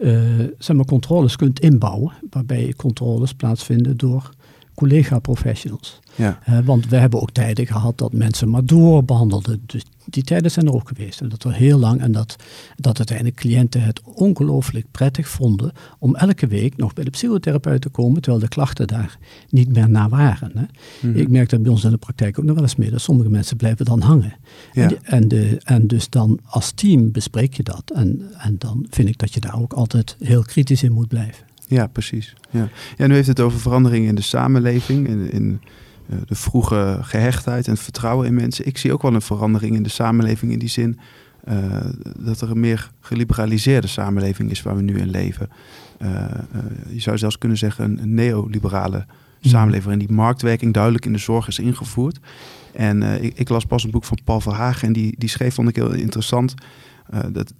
[0.00, 4.30] uh, controles kunt inbouwen, waarbij controles plaatsvinden door
[4.74, 6.00] collega-professionals.
[6.14, 6.38] Ja.
[6.48, 9.62] Uh, want we hebben ook tijden gehad dat mensen maar doorbehandelden.
[9.66, 11.20] Dus die tijden zijn er ook geweest.
[11.20, 12.36] En dat er heel lang en dat,
[12.76, 17.88] dat uiteindelijk cliënten het ongelooflijk prettig vonden om elke week nog bij de psychotherapeut te
[17.88, 20.50] komen, terwijl de klachten daar niet meer naar waren.
[20.54, 20.64] Hè.
[21.08, 21.18] Mhm.
[21.18, 23.30] Ik merk dat bij ons in de praktijk ook nog wel eens meer, dat sommige
[23.30, 24.34] mensen blijven dan hangen.
[24.72, 24.88] Ja.
[24.88, 27.90] En, en, de, en dus dan als team bespreek je dat.
[27.94, 31.48] En, en dan vind ik dat je daar ook altijd heel kritisch in moet blijven.
[31.70, 32.34] Ja, precies.
[32.50, 32.68] Ja.
[32.96, 35.60] ja, nu heeft het over veranderingen in de samenleving, in, in
[36.10, 38.66] uh, de vroege gehechtheid en vertrouwen in mensen.
[38.66, 40.98] Ik zie ook wel een verandering in de samenleving in die zin
[41.48, 41.54] uh,
[42.18, 45.48] dat er een meer geliberaliseerde samenleving is waar we nu in leven.
[46.02, 46.24] Uh,
[46.88, 49.50] je zou zelfs kunnen zeggen een, neoliberale mm.
[49.50, 52.18] samenleving waarin die marktwerking duidelijk in de zorg is ingevoerd.
[52.72, 55.68] En ik, ik, las pas een boek van Paul Verhagen en die, die schreef, vond
[55.68, 56.54] ik heel interessant,
[57.32, 57.52] dat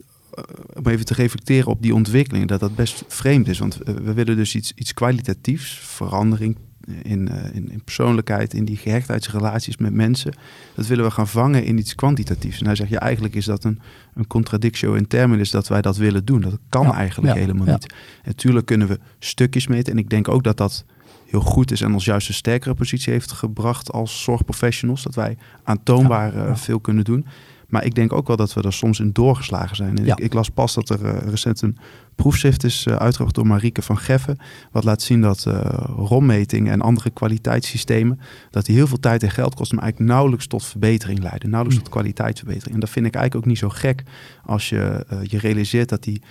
[0.74, 3.58] om even te reflecteren op die ontwikkeling, dat dat best vreemd is.
[3.58, 6.56] Want we willen dus iets, iets kwalitatiefs, verandering
[7.02, 10.34] in, uh, in, in, persoonlijkheid, in die gehechtheidsrelaties met mensen.
[10.74, 12.58] Dat willen we gaan vangen in iets kwantitatiefs.
[12.58, 13.80] En hij zegt, ja, eigenlijk is dat een,
[14.14, 16.40] een contradictio in terminis dat wij dat willen doen.
[16.40, 17.72] Dat kan ja, eigenlijk ja, helemaal ja.
[17.72, 17.94] niet.
[18.24, 19.92] Natuurlijk kunnen we stukjes meten.
[19.92, 20.84] En ik denk ook dat dat
[21.26, 25.02] heel goed is en ons juist een sterkere positie heeft gebracht als zorgprofessionals.
[25.02, 27.26] Dat wij aantoonbaar uh, veel kunnen doen.
[27.70, 29.98] Maar ik denk ook wel dat we er soms in doorgeslagen zijn.
[29.98, 30.16] En ja.
[30.16, 31.78] ik, ik, las pas dat er uh, recent een
[32.14, 34.38] proefschrift is uh, uitgebracht door Marieke van Geffen.
[34.70, 35.60] Wat laat zien dat uh,
[35.96, 38.20] rommetingen en andere kwaliteitssystemen...
[38.50, 39.76] dat die heel veel tijd en geld kosten...
[39.76, 41.50] maar eigenlijk nauwelijks tot verbetering leiden.
[41.50, 42.74] Nauwelijks tot kwaliteitsverbetering.
[42.74, 44.02] En dat vind ik eigenlijk ook niet zo gek...
[44.44, 46.22] als je je realiseert dat die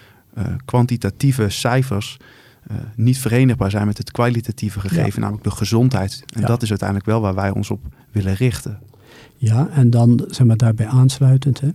[0.65, 2.17] kwantitatieve cijfers...
[2.95, 5.19] niet verenigbaar zijn met het kwalitatieve gegeven, ja.
[5.19, 6.23] namelijk de gezondheid.
[6.33, 6.47] En ja.
[6.47, 8.79] dat is uiteindelijk wel waar wij ons op willen richten.
[9.41, 11.59] Ja, en dan zeg maar daarbij aansluitend.
[11.59, 11.69] Hè.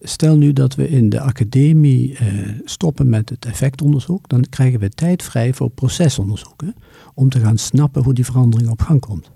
[0.00, 2.28] Stel nu dat we in de academie eh,
[2.64, 6.62] stoppen met het effectonderzoek, dan krijgen we tijd vrij voor procesonderzoek.
[6.62, 6.70] Hè,
[7.14, 9.30] om te gaan snappen hoe die verandering op gang komt.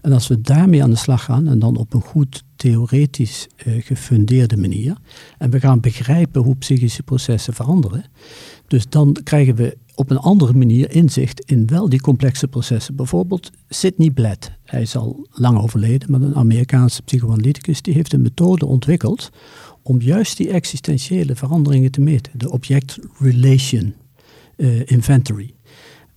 [0.00, 3.82] En als we daarmee aan de slag gaan, en dan op een goed theoretisch eh,
[3.84, 4.96] gefundeerde manier,
[5.38, 8.04] en we gaan begrijpen hoe psychische processen veranderen,
[8.66, 12.96] dus dan krijgen we op een andere manier inzicht in wel die complexe processen.
[12.96, 18.22] Bijvoorbeeld Sidney Blatt, hij is al lang overleden, maar een Amerikaanse psychoanalyticus, die heeft een
[18.22, 19.30] methode ontwikkeld
[19.82, 22.38] om juist die existentiële veranderingen te meten.
[22.38, 23.94] De Object Relation
[24.56, 25.54] uh, Inventory.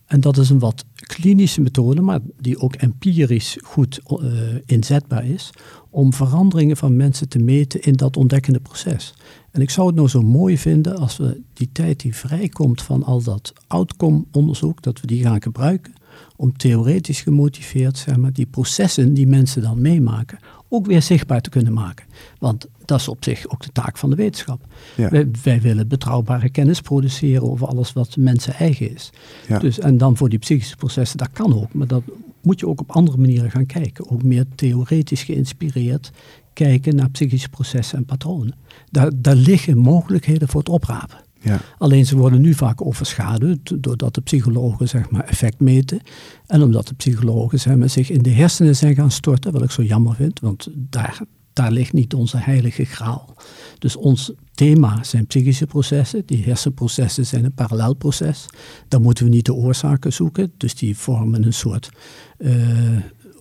[0.06, 4.20] En dat is een wat klinische methode, maar die ook empirisch goed uh,
[4.66, 5.50] inzetbaar is,
[5.90, 9.14] om veranderingen van mensen te meten in dat ontdekkende proces.
[9.52, 13.04] En ik zou het nou zo mooi vinden als we die tijd die vrijkomt van
[13.04, 15.97] al dat outcome-onderzoek, dat we die gaan gebruiken
[16.38, 21.50] om theoretisch gemotiveerd, zeg maar, die processen die mensen dan meemaken, ook weer zichtbaar te
[21.50, 22.06] kunnen maken.
[22.40, 24.62] Want dat is op zich ook de taak van de wetenschap.
[24.96, 25.10] Ja.
[25.10, 29.10] Wij, wij, willen betrouwbare kennis produceren over alles wat mensen eigen is.
[29.48, 29.60] Ja.
[29.60, 32.04] Dus, en dan voor die psychische processen, dat kan ook, maar dat
[32.42, 34.10] moet je ook op andere manieren gaan kijken.
[34.10, 36.12] Ook meer theoretisch geïnspireerd
[36.54, 38.56] kijken naar psychische processen en patronen.
[38.92, 41.18] Daar, daar liggen mogelijkheden voor het oprapen.
[41.42, 41.60] Ja.
[41.78, 46.00] Alleen ze worden nu vaak overschaduwd doordat de psychologen zeg maar, effect meten.
[46.48, 49.72] En omdat de psychologen zeg maar, zich in de hersenen zijn gaan storten, wat ik
[49.72, 51.22] zo jammer vind, want daar,
[51.54, 53.36] daar ligt niet onze heilige graal.
[53.80, 56.26] Dus ons thema zijn psychische processen.
[56.26, 58.46] Die hersenprocessen zijn een parallelproces.
[58.88, 60.52] Daar moeten we niet de oorzaken zoeken.
[60.58, 61.90] Dus die vormen een soort
[62.38, 62.98] uh,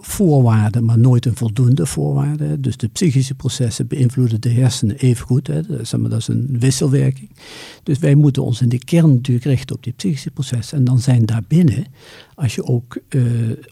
[0.07, 2.61] voorwaarde, maar nooit een voldoende voorwaarde.
[2.61, 5.47] Dus de psychische processen beïnvloeden de hersenen even goed.
[5.47, 5.62] Hè.
[5.62, 7.31] Dat is een wisselwerking.
[7.83, 10.79] Dus wij moeten ons in de kern natuurlijk richten op die psychische processen.
[10.79, 11.85] En dan zijn daarbinnen,
[12.37, 13.22] als je ook uh,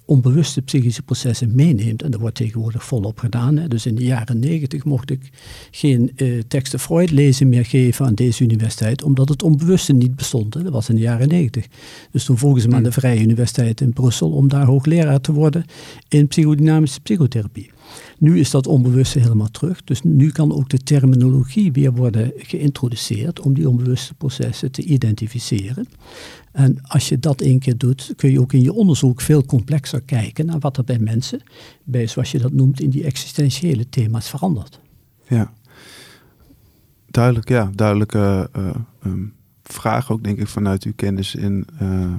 [0.04, 3.56] onbewuste psychische processen meeneemt, en dat wordt tegenwoordig volop gedaan.
[3.56, 3.68] Hè.
[3.68, 5.30] Dus in de jaren negentig mocht ik
[5.70, 10.54] geen uh, teksten Freud lezen meer geven aan deze universiteit, omdat het onbewuste niet bestond.
[10.54, 10.62] Hè.
[10.62, 11.66] Dat was in de jaren negentig.
[12.10, 15.32] Dus toen vroegen ze me aan de Vrije Universiteit in Brussel om daar hoogleraar te
[15.32, 15.64] worden
[16.08, 17.70] in psychodynamische psychotherapie.
[18.18, 19.84] Nu is dat onbewuste helemaal terug.
[19.84, 25.86] Dus nu kan ook de terminologie weer worden geïntroduceerd om die onbewuste processen te identificeren.
[26.52, 30.00] En als je dat één keer doet, kun je ook in je onderzoek veel complexer
[30.00, 31.42] kijken naar wat er bij mensen,
[31.84, 34.80] bij zoals je dat noemt, in die existentiële thema's verandert.
[35.28, 35.52] Ja,
[37.06, 38.74] duidelijk, ja, duidelijke uh,
[39.06, 42.12] um, vraag ook denk ik vanuit uw kennis in, uh,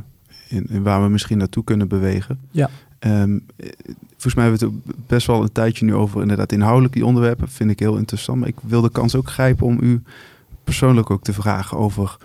[0.47, 2.39] in, in, waar we misschien naartoe kunnen bewegen.
[2.51, 2.69] Ja.
[2.99, 3.45] Um,
[4.25, 7.49] volgens mij hebben we het best wel een tijdje nu over inderdaad inhoudelijk die onderwerpen.
[7.49, 8.39] Vind ik heel interessant.
[8.39, 10.01] Maar ik wil de kans ook grijpen om u
[10.63, 12.17] persoonlijk ook te vragen over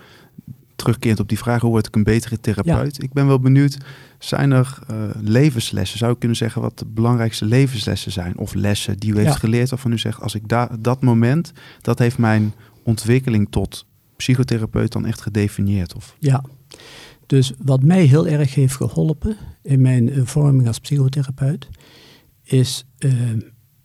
[0.75, 3.03] terugkerend op die vraag, hoe word ik een betere therapeut?
[3.03, 3.77] Ik ben wel benieuwd,
[4.19, 5.97] zijn er uh, levenslessen?
[5.97, 8.37] Zou ik kunnen zeggen wat de belangrijkste levenslessen zijn?
[8.37, 10.43] Of lessen die u heeft geleerd waarvan u zegt, als ik
[10.79, 13.85] dat moment, dat heeft mijn ontwikkeling tot
[14.15, 15.95] psychotherapeut dan echt gedefinieerd?
[15.95, 16.15] Of?
[16.19, 16.43] Ja,
[17.31, 21.67] dus wat mij heel erg heeft geholpen in mijn vorming als psychotherapeut,
[22.43, 23.13] is uh,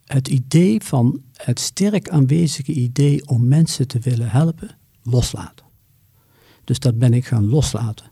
[0.05, 5.65] het idee van het sterk aanwezige idee om mensen te willen helpen, loslaten.
[6.63, 8.11] Dus dat ben ik gaan loslaten.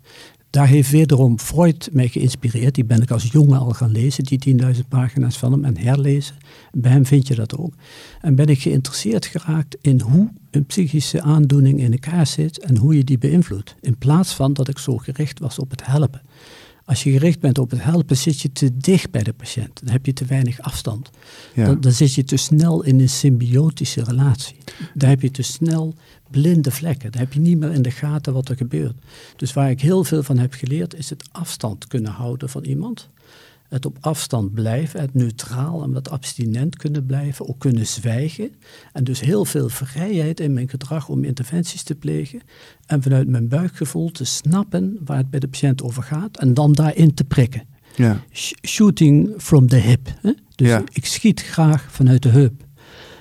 [0.56, 2.76] Daar heeft wederom Freud mij geïnspireerd.
[2.76, 6.36] Die ben ik als jongen al gaan lezen, die 10.000 pagina's van hem, en herlezen.
[6.72, 7.74] Bij hem vind je dat ook.
[8.22, 12.98] En ben ik geïnteresseerd geraakt in hoe een psychische aandoening in elkaar zit en hoe
[12.98, 13.76] je die beïnvloedt.
[13.82, 16.22] In plaats van dat ik zo gericht was op het helpen.
[16.86, 19.80] Als je gericht bent op het helpen, zit je te dicht bij de patiënt.
[19.84, 21.10] Dan heb je te weinig afstand.
[21.56, 24.56] Dan, dan, zit je te snel in een symbiotische relatie.
[24.94, 25.96] Dan heb je te snel
[26.30, 27.12] blinde vlekken.
[27.12, 28.96] Dan heb je niet meer in de gaten wat er gebeurt.
[29.36, 33.10] Dus waar ik heel veel van heb geleerd, is het afstand kunnen houden van iemand.
[33.76, 38.52] Het op afstand blijven, het neutraal en wat abstinent kunnen blijven, ook kunnen zwijgen.
[38.94, 42.42] En dus heel veel vrijheid in mijn gedrag om interventies te plegen.
[42.86, 46.74] En vanuit mijn buikgevoel te snappen waar het bij de patiënt over gaat en dan
[46.74, 47.64] daarin te prikken.
[47.96, 48.24] Ja.
[48.62, 50.14] shooting from the hip.
[50.22, 50.32] Hè?
[50.56, 52.64] Dus ik schiet graag vanuit de heup.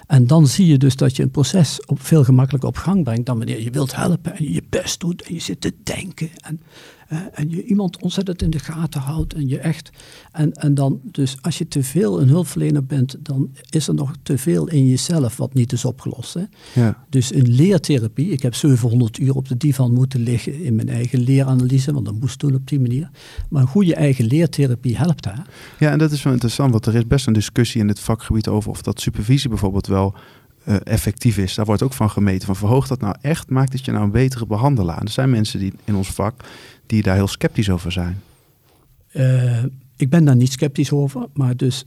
[0.06, 3.26] En dan zie je dus dat je een proces op veel gemakkelijker op gang brengt
[3.26, 6.30] dan wanneer je wilt helpen en je je best doet en je zit te denken
[6.36, 6.60] en,
[7.08, 9.90] en je iemand ontzettend in de gaten houdt en je echt.
[10.32, 14.12] En, en dan, dus als je te veel een hulpverlener bent, dan is er nog
[14.22, 16.34] te veel in jezelf wat niet is opgelost.
[16.34, 16.42] Hè?
[16.72, 17.04] Ja.
[17.08, 21.20] Dus in leertherapie, ik heb 700 uur op de divan moeten liggen in mijn eigen
[21.20, 23.10] leeranalyse, want dat moest toen op die manier.
[23.48, 25.46] Maar een goede eigen leertherapie helpt daar.
[25.78, 28.48] Ja, en dat is wel interessant, want er is best een discussie in het vakgebied
[28.48, 30.14] over of dat supervisie bijvoorbeeld wel
[30.68, 31.54] uh, effectief is.
[31.54, 32.46] Daar wordt ook van gemeten.
[32.46, 33.50] Van verhoogt dat nou echt?
[33.50, 35.02] Maakt het je nou een betere behandelaar?
[35.02, 36.44] Er zijn mensen die in ons vak
[36.86, 38.20] die daar heel sceptisch over zijn.
[39.12, 39.64] Uh,
[39.96, 41.86] ik ben daar niet sceptisch over, maar dus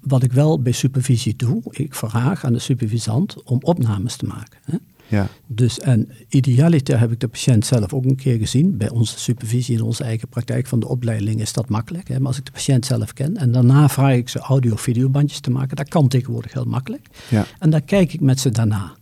[0.00, 4.58] wat ik wel bij supervisie doe, ik vraag aan de supervisant om opnames te maken.
[4.64, 4.76] Hè?
[5.08, 5.28] Ja.
[5.46, 8.76] Dus en idealiter heb ik de patiënt zelf ook een keer gezien.
[8.76, 12.08] Bij onze supervisie in onze eigen praktijk van de opleiding is dat makkelijk.
[12.08, 12.18] Hè?
[12.18, 15.76] Maar als ik de patiënt zelf ken en daarna vraag ik ze audio-videobandjes te maken,
[15.76, 17.06] dat kan tegenwoordig heel makkelijk.
[17.28, 17.46] Ja.
[17.58, 18.94] En dan kijk ik met ze daarna.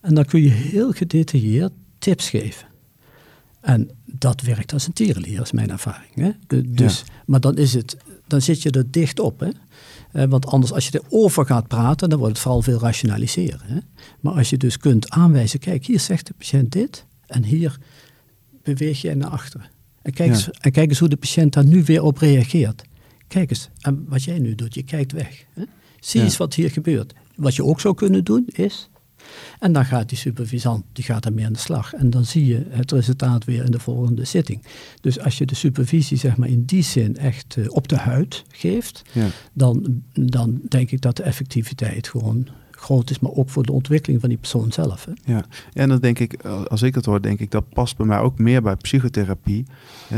[0.00, 2.66] En dan kun je heel gedetailleerd tips geven.
[3.60, 6.14] En dat werkt als een tierenlier, is mijn ervaring.
[6.14, 6.30] Hè?
[6.66, 7.12] Dus, ja.
[7.26, 9.40] Maar dan, is het, dan zit je er dicht op.
[9.40, 9.50] Hè?
[10.28, 13.60] want anders, als je erover gaat praten, dan wordt het vooral veel rationaliseren.
[13.62, 13.78] Hè?
[14.20, 17.78] Maar als je dus kunt aanwijzen, kijk, hier zegt de patiënt dit en hier
[18.62, 19.66] beweeg je naar achteren.
[20.02, 22.82] En kijk, eens, en kijk eens hoe de patiënt daar nu weer op reageert.
[23.28, 25.44] Kijk eens, en wat jij nu doet, je kijkt weg.
[25.52, 25.62] Hè?
[26.00, 27.14] Zie eens wat hier gebeurt.
[27.34, 28.88] Wat je ook zou kunnen doen is,
[29.58, 31.94] en dan gaat die supervisant, die gaat ermee aan de slag.
[31.94, 34.62] En dan zie je het resultaat weer in de volgende zitting.
[35.00, 38.44] Dus als je de supervisie zeg maar in die zin echt uh, op de huid
[38.48, 39.26] geeft, ja.
[39.52, 44.20] dan, dan denk ik dat de effectiviteit gewoon groot is, maar ook voor de ontwikkeling
[44.20, 45.04] van die persoon zelf.
[45.04, 45.32] Hè?
[45.32, 48.18] Ja, en dan denk ik, als ik het hoor, denk ik dat past bij mij
[48.18, 49.66] ook meer bij psychotherapie.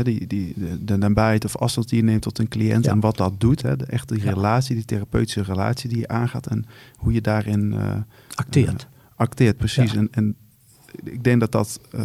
[0.03, 2.91] Die, die, de, de nabijheid of afstand die je neemt tot een cliënt ja.
[2.91, 3.61] en wat dat doet.
[3.61, 4.29] Hè, de, echt die ja.
[4.29, 7.95] relatie, die therapeutische relatie die je aangaat en hoe je daarin uh,
[8.35, 8.87] acteert.
[9.19, 9.95] Acteert, precies.
[9.95, 10.35] En, en
[11.03, 12.01] ik denk dat dat, uh,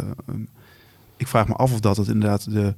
[1.17, 2.73] ik vraag me af of dat het inderdaad de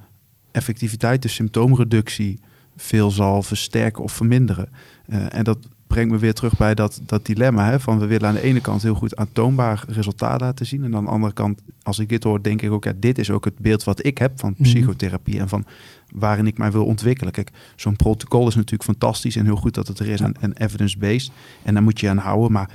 [0.52, 2.40] effectiviteit, de symptoomreductie
[2.76, 4.70] veel zal versterken of verminderen.
[5.08, 7.70] en dat brengt me weer terug bij dat, dat dilemma.
[7.70, 10.84] Hè, van we willen aan de ene kant heel goed aantoonbaar resultaat laten zien.
[10.84, 13.30] En aan de andere kant, als ik dit hoor, denk ik ook, ja, dit is
[13.32, 14.64] ook het beeld wat ik heb van Mhm.
[14.64, 15.40] psychotherapie.
[15.40, 15.66] En van
[16.14, 17.34] waarin ik mij wil ontwikkelen.
[17.34, 20.20] Kijk, zo'n protocol is natuurlijk fantastisch en heel goed dat het er is.
[20.20, 21.32] En, en evidence-based.
[21.64, 22.52] En daar moet je aan houden.
[22.52, 22.70] Maar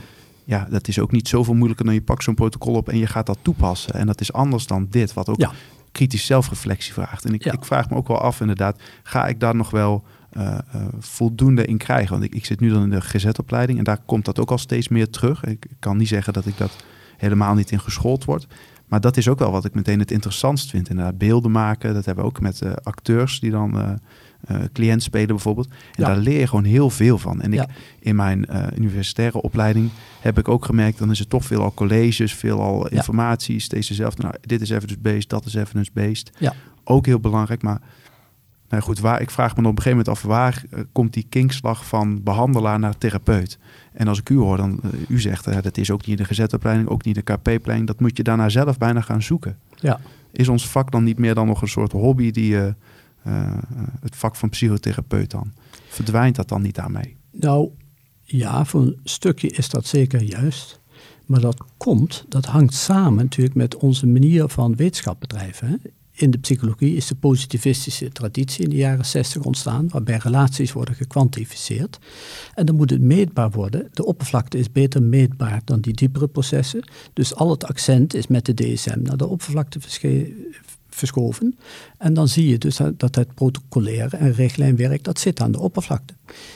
[0.45, 3.07] ja, dat is ook niet zoveel moeilijker dan je pakt zo'n protocol op en je
[3.07, 3.95] gaat dat toepassen.
[3.95, 5.51] En dat is anders dan dit, wat ook Ja.
[5.93, 7.25] kritisch zelfreflectie vraagt.
[7.25, 7.53] En ik, Ja.
[7.53, 10.59] ik vraag me ook wel af, inderdaad, ga ik daar nog wel eh, eh,
[10.99, 12.11] voldoende in krijgen?
[12.11, 14.59] Want ik, ik zit nu dan in de GZ-opleiding en daar komt dat ook al
[14.59, 15.45] steeds meer terug.
[15.45, 16.77] Ik, ik kan niet zeggen dat ik dat
[17.17, 18.47] helemaal niet in geschoold word.
[18.87, 20.88] Maar dat is ook wel wat ik meteen het interessantst vind.
[20.88, 21.95] Inderdaad, beelden maken.
[21.95, 23.99] Dat hebben we ook met eh, acteurs die dan
[24.73, 25.67] cliënt spelen bijvoorbeeld.
[25.69, 26.07] En Ja.
[26.07, 27.40] daar leer je gewoon heel veel van.
[27.40, 27.67] En ik, Ja.
[28.01, 29.90] in mijn eh, universitaire opleiding
[30.21, 30.99] heb ik ook gemerkt...
[30.99, 32.97] dan is het toch veel al colleges, veel al Ja.
[32.97, 33.59] informatie.
[33.61, 34.23] Steeds dezelfde.
[34.23, 36.31] Nou, dit is evidence-based, dat is evidence-based.
[36.38, 36.55] Ja.
[36.85, 37.81] Ook heel belangrijk, maar...
[38.69, 40.23] Nou goed, waar, ik vraag me op een gegeven moment af...
[40.23, 43.59] waar eh, komt die kinkslag van behandelaar naar therapeut?
[43.93, 44.81] En als ik u hoor, dan...
[45.09, 46.88] u zegt, dat is ook niet de gezette opleiding...
[46.88, 47.87] ook niet de KP-opleiding.
[47.87, 49.57] Dat moet je daarna zelf bijna gaan zoeken.
[49.77, 50.01] Ja.
[50.33, 52.31] Is ons vak dan niet meer dan nog een soort hobby...
[52.31, 52.73] die eh,
[54.00, 55.52] het vak van psychotherapeut dan?
[55.88, 57.16] Verdwijnt dat dan niet daarmee?
[57.31, 57.70] Nou,
[58.23, 60.81] ja, voor een stukje is dat zeker juist.
[61.27, 65.81] Maar dat komt, dat hangt samen natuurlijk met onze manier van wetenschap bedrijven.
[66.14, 70.94] In de psychologie is de positivistische traditie in de jaren 60 ontstaan, waarbij relaties worden
[70.94, 71.98] gekwantificeerd.
[72.54, 73.88] En dan moet het meetbaar worden.
[73.92, 76.88] De oppervlakte is beter meetbaar dan die diepere processen.
[77.12, 79.81] Dus al het accent is met de DSM naar de oppervlakte
[80.95, 81.59] verschoven.
[81.99, 85.61] En dan zie je dus dat- dat het protocolaire en richtlijnwerk, dat zit aan de
[85.61, 86.15] oppervlakte.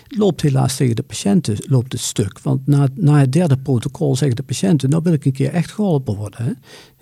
[0.08, 2.38] Het loopt helaas tegen de patiënten loopt het stuk.
[2.40, 5.72] Want na, na het derde protocol zeggen de patiënten, nou wil ik een keer echt
[5.72, 6.44] geholpen worden.
[6.44, 6.52] Hè?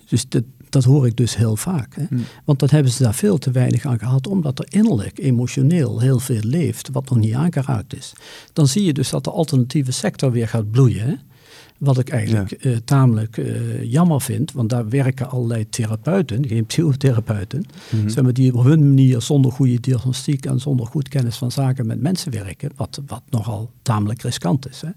[0.09, 1.95] Dus dat, dat hoor ik dus heel vaak.
[1.95, 2.03] Hè?
[2.09, 2.23] Hmm.
[2.45, 6.19] Want dan hebben ze daar veel te weinig aan gehad, omdat er innerlijk, emotioneel heel
[6.19, 8.13] veel leeft, wat nog niet aangeraakt is.
[8.53, 11.05] Dan zie je dus dat de alternatieve sector weer gaat bloeien.
[11.07, 11.13] Hè?
[11.77, 17.65] Wat ik eigenlijk eh, tamelijk eh, jammer vind, want daar werken allerlei therapeuten, geen psychotherapeuten,
[17.91, 18.09] Mhm.
[18.09, 21.85] zeg maar, die op hun manier zonder goede diagnostiek en zonder goed kennis van zaken
[21.85, 24.81] met mensen werken, wat, wat nogal tamelijk riskant is.
[24.81, 24.89] Hè.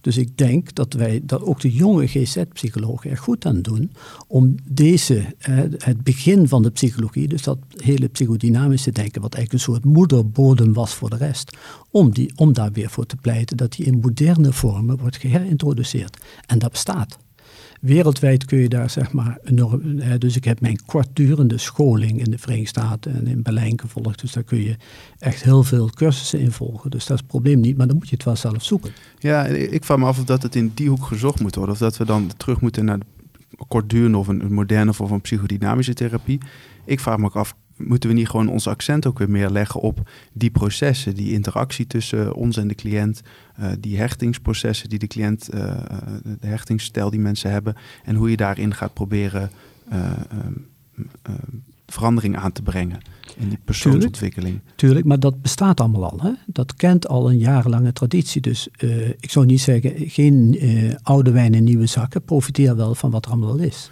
[0.00, 3.90] Dus ik denk dat wij, dat ook de jonge GZ-psychologen er goed aan doen
[4.26, 9.52] om deze, eh, het begin van de psychologie, dus dat hele psychodynamische denken, wat eigenlijk
[9.66, 11.56] een soort moederbodem was voor de rest,
[11.90, 16.16] om, die, om daar weer voor te pleiten dat die in moderne vormen wordt geherintroduceerd.
[16.46, 17.18] En dat bestaat.
[17.80, 20.00] Wereldwijd kun je daar zeg maar enorm.
[20.18, 24.20] Dus ik heb mijn kortdurende scholing in de Verenigde Staten en in Berlijn gevolgd.
[24.20, 24.76] Dus daar kun je
[25.18, 26.90] echt heel veel cursussen in volgen.
[26.90, 28.92] Dus dat is het probleem niet, maar dan moet je het wel zelf zoeken.
[29.18, 31.74] Ja, ik vraag me af of dat het in die hoek gezocht moet worden.
[31.74, 35.20] Of dat we dan terug moeten naar de kortdurende of een, een moderne vorm van
[35.20, 36.40] psychodynamische therapie.
[36.84, 39.80] Ik vraag me ook af, moeten we niet gewoon ons accent ook weer meer leggen
[39.80, 43.22] op die processen, die interactie tussen ons en de cliënt,
[43.56, 45.78] eh, die hechtingsprocessen die de cliënt, eh, eh,
[46.40, 49.50] de hechtingsstijl die mensen hebben en hoe je daarin gaat proberen
[51.86, 53.00] verandering aan te brengen
[53.36, 54.60] in die persoonsontwikkeling.
[54.76, 56.20] Tuurlijk, maar dat bestaat allemaal al.
[56.20, 56.32] Hè?
[56.46, 58.40] Dat kent al een jarenlange traditie.
[58.40, 58.68] Dus
[59.20, 60.58] ik zou niet zeggen, geen
[61.02, 62.22] oude wijn in nieuwe zakken.
[62.22, 63.90] Profiteer wel van wat er allemaal al is.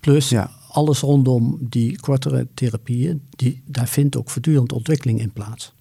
[0.00, 0.50] Plus, Ja.
[0.70, 5.72] Alles rondom die kortere therapieën, die, daar vindt ook voortdurend ontwikkeling in plaats.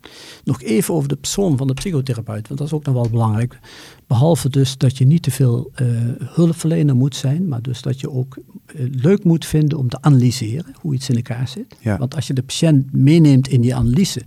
[0.44, 3.60] Nog even over de persoon van de psychotherapeut, want dat is ook nog wel belangrijk.
[4.08, 5.88] Behalve dus dat je niet te veel eh,
[6.20, 10.76] hulpverlener moet zijn, maar dus dat je ook eh, leuk moet vinden om te analyseren
[10.82, 11.76] hoe iets in elkaar zit.
[11.80, 11.98] Ja.
[11.98, 14.22] Want als je de patiënt meeneemt in die analyse,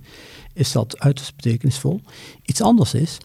[0.53, 2.01] is dat uiterst betekenisvol.
[2.45, 3.17] Iets anders is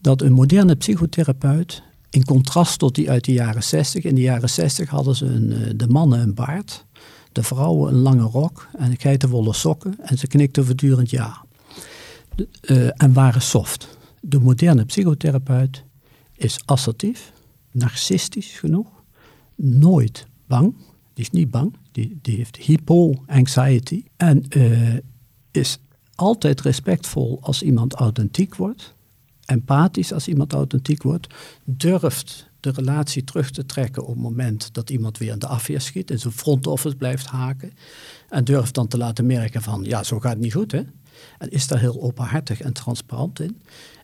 [0.00, 4.50] dat een moderne psychotherapeut, in contrast tot die uit de jaren 60, in de jaren
[4.50, 6.86] 60 hadden ze een, eh, de mannen een baard,
[7.32, 11.44] de vrouwen een lange rok en geitenwolle sokken en ze knikten voortdurend ja.
[12.60, 13.98] Eh, en waren soft.
[14.20, 15.84] De moderne psychotherapeut
[16.36, 17.32] is assertief,
[17.70, 18.88] narcistisch genoeg,
[19.54, 20.74] nooit bang.
[21.14, 24.96] Die is niet bang, die, die heeft hypo-anxiety en eh,
[25.50, 25.78] is
[26.14, 28.94] altijd respectvol als iemand authentiek wordt,
[29.50, 31.34] empathisch als iemand authentiek wordt,
[31.64, 35.80] durft de relatie terug te trekken op het moment dat iemand weer in de afweer
[35.80, 37.72] schiet, in zijn front office blijft haken
[38.28, 40.82] en durft dan te laten merken van ja, zo gaat het niet goed hè.
[41.38, 43.60] En is daar heel openhartig en transparant in.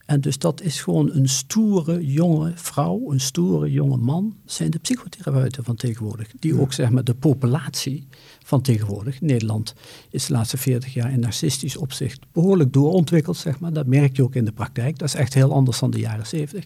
[0.07, 4.79] En dus dat is gewoon een stoere jonge vrouw, een stoere jonge man, zijn de
[4.79, 6.29] psychotherapeuten van tegenwoordig.
[6.39, 8.07] Die ook zeg maar de populatie
[8.47, 9.21] van tegenwoordig.
[9.21, 9.75] Nederland
[10.11, 13.73] is de laatste 40 jaar in narcistisch opzicht behoorlijk doorontwikkeld, zeg maar.
[13.73, 14.99] Dat merk je ook in de praktijk.
[14.99, 16.65] Dat is echt heel anders dan de jaren 70.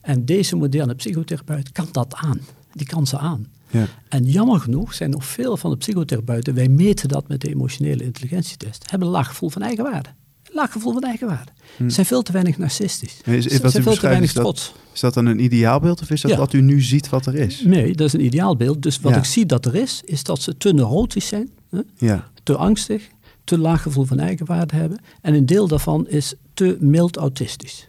[0.00, 2.40] En deze moderne psychotherapeut kan dat aan.
[2.72, 3.46] Die kan ze aan.
[3.70, 3.86] Ja.
[4.08, 8.04] En jammer genoeg zijn nog veel van de psychotherapeuten, wij meten dat met de emotionele
[8.04, 10.08] intelligentietest, hebben een laag gevoel van eigenwaarde.
[10.54, 11.50] Laag gevoel van eigenwaarde.
[11.78, 13.20] Ze zijn veel te weinig narcistisch.
[13.24, 14.72] Is, is, zijn veel te weinig beschrijft, is dat, trots.
[14.94, 16.36] is dat dan een ideaalbeeld of is dat Ja.
[16.36, 17.60] wat u nu ziet wat er is?
[17.64, 18.82] Nee, dat is een ideaalbeeld.
[18.82, 19.18] Dus wat Ja.
[19.18, 21.80] ik zie dat er is, is dat ze te neurotisch zijn, hè?
[21.96, 23.08] Ja, te angstig,
[23.44, 24.98] te laag gevoel van eigenwaarde hebben.
[25.20, 27.88] En een deel daarvan is te mild autistisch.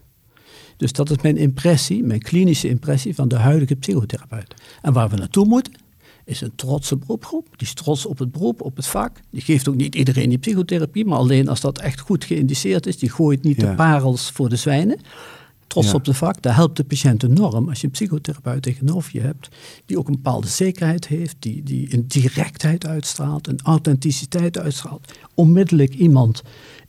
[0.77, 4.53] Dus dat is mijn impressie, mijn klinische impressie van de huidige psychotherapeut.
[4.81, 5.73] En waar we naartoe moeten,
[6.25, 7.47] is een trotse beroepgroep.
[7.57, 9.19] Die is trots op het beroep, op het vak.
[9.29, 12.97] Die geeft ook niet iedereen die psychotherapie, maar alleen als dat echt goed geïndiceerd is.
[12.97, 13.69] Die gooit niet Ja.
[13.69, 14.99] de parels voor de zwijnen.
[15.67, 15.93] Trots Ja.
[15.93, 19.47] op het vak, daar helpt de patiënt enorm als je een psychotherapeut tegenover je hebt,
[19.85, 25.11] die ook een bepaalde zekerheid heeft, die, die een directheid uitstraalt, een authenticiteit uitstraalt.
[25.33, 26.41] Onmiddellijk iemand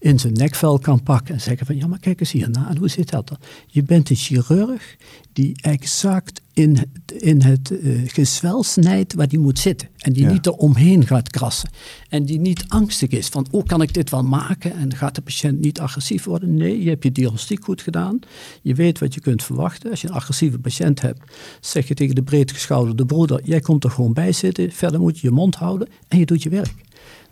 [0.06, 2.88] in zijn nekvel kan pakken en zeggen van ja, maar kijk eens hierna en hoe
[2.88, 3.38] zit dat dan?
[3.66, 4.96] Je bent een chirurg
[5.32, 9.88] die exact in het, in het eh, gezwel snijdt waar die moet zitten.
[9.96, 10.32] En die Ja.
[10.32, 11.70] niet eromheen gaat krassen.
[12.08, 14.72] En die niet angstig is van, oh, kan ik dit wel maken?
[14.72, 16.54] En gaat de patiënt niet agressief worden?
[16.54, 18.18] Nee, je hebt je diagnostiek goed gedaan.
[18.62, 19.90] Je weet wat je kunt verwachten.
[19.90, 21.20] Als je een agressieve patiënt hebt,
[21.60, 24.72] zeg je tegen de breedgeschouderde broeder, jij komt er gewoon bij zitten.
[24.72, 26.84] Verder moet je je mond houden en je doet je werk.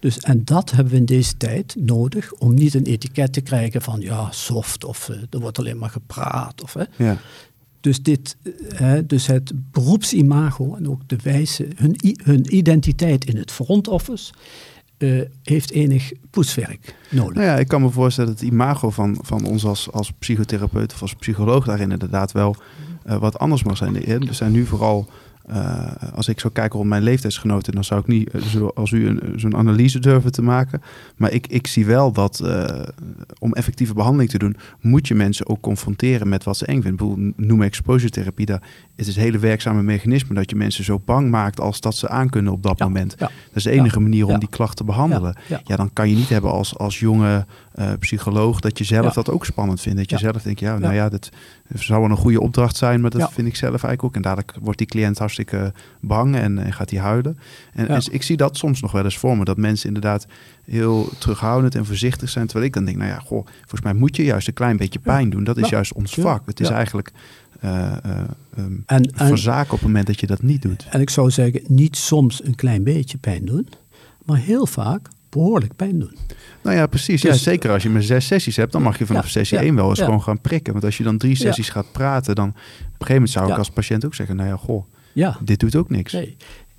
[0.04, 3.82] Dus, en dat hebben we in deze tijd nodig om niet een etiket te krijgen
[3.82, 6.62] van ja, soft of eh, er wordt alleen maar gepraat.
[6.62, 6.82] Of, hè.
[6.96, 7.18] ja.
[7.80, 13.36] Dus, dit, eh, hè, dus het beroepsimago en ook de wijze, hun, hun identiteit in
[13.36, 14.32] het front office,
[14.96, 17.34] eh, heeft enig poetswerk nodig.
[17.34, 20.92] Nou ja, ik kan me voorstellen dat het imago van, van ons als, als psychotherapeut
[20.92, 22.56] of als psycholoog daarin inderdaad wel
[23.04, 24.06] wat anders mag zijn.
[24.06, 25.08] Er zijn nu vooral,
[25.46, 29.06] eh, als ik zo kijk rond mijn leeftijdsgenoten, dan zou ik niet eh, zoals u
[29.06, 30.82] een- zo'n analyse durven te maken.
[31.16, 32.80] Maar ik, ik zie wel dat eh,
[33.38, 37.06] om effectieve behandeling te doen, moet je mensen ook confronteren met wat ze eng vinden.
[37.06, 38.62] Ik bedoel, noem exposure therapie, daar
[38.94, 42.30] is het hele werkzame mechanisme dat je mensen zo bang maakt als dat ze aan
[42.30, 43.14] kunnen op dat Ja, moment.
[43.18, 43.26] ja.
[43.26, 45.36] Dat is de enige Ja, manier om die klacht te behandelen.
[45.64, 49.10] Ja, dan kan je niet hebben als, als jonge eh, psycholoog dat je zelf Ja.
[49.12, 49.98] dat ook spannend vindt.
[49.98, 50.20] Dat je Ja.
[50.32, 51.08] zelf denkt, ja, nou Ja.
[51.08, 51.30] dat
[51.74, 54.14] zou wel een goede opdracht zijn, maar dat vind ik zelf eigenlijk ook.
[54.14, 57.38] En dadelijk wordt die cliënt hartstikke bang en, en gaat hij huilen.
[57.72, 60.26] En, en ik zie dat soms nog wel eens voor me, dat mensen inderdaad
[60.64, 62.44] heel terughoudend en voorzichtig zijn.
[62.46, 64.98] Terwijl ik dan denk, nou ja, goh, volgens mij moet je juist een klein beetje
[64.98, 65.44] pijn doen.
[65.44, 66.42] Dat is juist ons vak.
[66.46, 67.12] Het is eigenlijk
[67.60, 68.36] En,
[68.86, 70.86] en, verzaken op het moment dat je dat niet doet.
[70.90, 73.68] en ik zou zeggen, niet soms een klein beetje pijn doen,
[74.24, 76.16] maar heel vaak behoorlijk pijn doen.
[76.64, 77.22] Nou ja, precies.
[77.22, 79.58] Ja, Dus- zeker als je maar zes sessies hebt, dan mag je vanaf Ja, sessie
[79.58, 80.72] ja, 1 wel eens gewoon gaan prikken.
[80.72, 83.58] Want als je dan drie sessies gaat praten, dan op een gegeven moment zou ik
[83.58, 86.12] als patiënt ook zeggen, nou ja, goh, Ja, dit doet ook niks.
[86.12, 86.36] nee.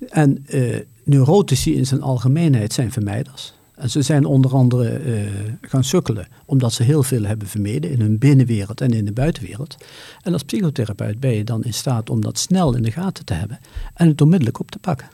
[0.08, 3.54] En eh, neurotici in zijn algemeenheid zijn vermijders.
[3.74, 5.22] En ze zijn onder andere eh,
[5.60, 9.76] gaan sukkelen omdat ze heel veel hebben vermeden in hun binnenwereld en in de buitenwereld.
[10.22, 13.34] En als psychotherapeut ben je dan in staat om dat snel in de gaten te
[13.34, 13.58] hebben
[13.94, 15.08] en het onmiddellijk op te pakken.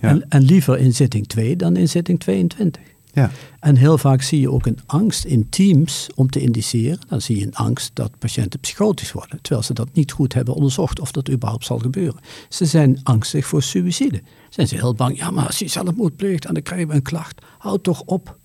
[0.00, 0.08] Ja.
[0.08, 2.82] En, en liever in zitting 2 dan in zitting 22.
[3.12, 3.30] Ja,
[3.60, 6.98] En heel vaak zie je ook een angst in teams om te indiceren.
[7.08, 10.54] Dan zie je een angst dat patiënten psychotisch worden, terwijl ze dat niet goed hebben
[10.54, 12.20] onderzocht of dat überhaupt zal gebeuren.
[12.48, 14.22] Ze zijn angstig voor suïcide.
[14.48, 17.02] Zijn ze heel bang, ja maar als je zelfmoord pleegt en dan krijgen we een
[17.02, 18.38] klacht, houd toch op.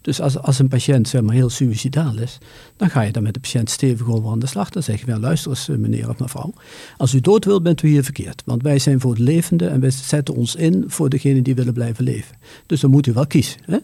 [0.00, 2.38] Dus als, als een patiënt zeg maar, heel suïcidaal is,
[2.76, 4.70] dan ga je daar met de patiënt stevig over aan de slag.
[4.70, 6.52] Dan zeg je, wel, luister eens eh, meneer of mevrouw,
[6.96, 8.42] als u dood wilt bent u hier verkeerd.
[8.46, 11.72] Want wij zijn voor het levende en wij zetten ons in voor degene die willen
[11.72, 12.36] blijven leven.
[12.66, 13.60] Dus dan moet u wel kiezen.
[13.64, 13.78] Hè?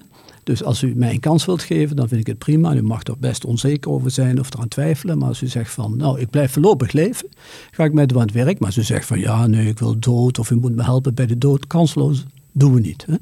[0.45, 2.75] Dus als u mij een kans wilt geven, dan vind ik het prima.
[2.75, 5.19] U mag er best onzeker over zijn of eraan twijfelen.
[5.19, 7.29] Maar als u zegt van, nou, ik blijf voorlopig leven,
[7.71, 8.59] ga ik met u aan het werk.
[8.59, 11.15] Maar als u zegt van, ja, nee, ik wil dood of u moet me helpen
[11.15, 13.07] bij de dood, kansloos, doen we niet.
[13.07, 13.15] Hè?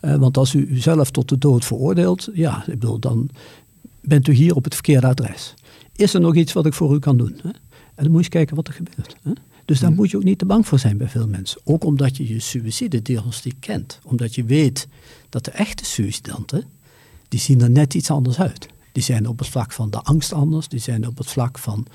[0.00, 3.30] Eh, want als u uzelf tot de dood veroordeelt, ja, ik bedoel, dan
[4.00, 5.54] bent u hier op het verkeerde adres.
[5.96, 7.38] Is er nog iets wat ik voor u kan doen?
[7.42, 7.48] Hè?
[7.48, 9.16] En dan moet je eens kijken wat er gebeurt.
[9.22, 9.32] Hè?
[9.64, 11.60] Dus daar moet je ook niet te bang voor zijn bij veel mensen.
[11.64, 13.98] Ook omdat je je suïcidediagnostiek kent.
[14.04, 14.88] Omdat je weet
[15.28, 16.64] dat de echte suïcidanten,
[17.28, 18.68] die zien er net iets anders uit.
[18.92, 20.68] Die zijn op het vlak van de angst anders.
[20.68, 21.86] Die zijn op het vlak van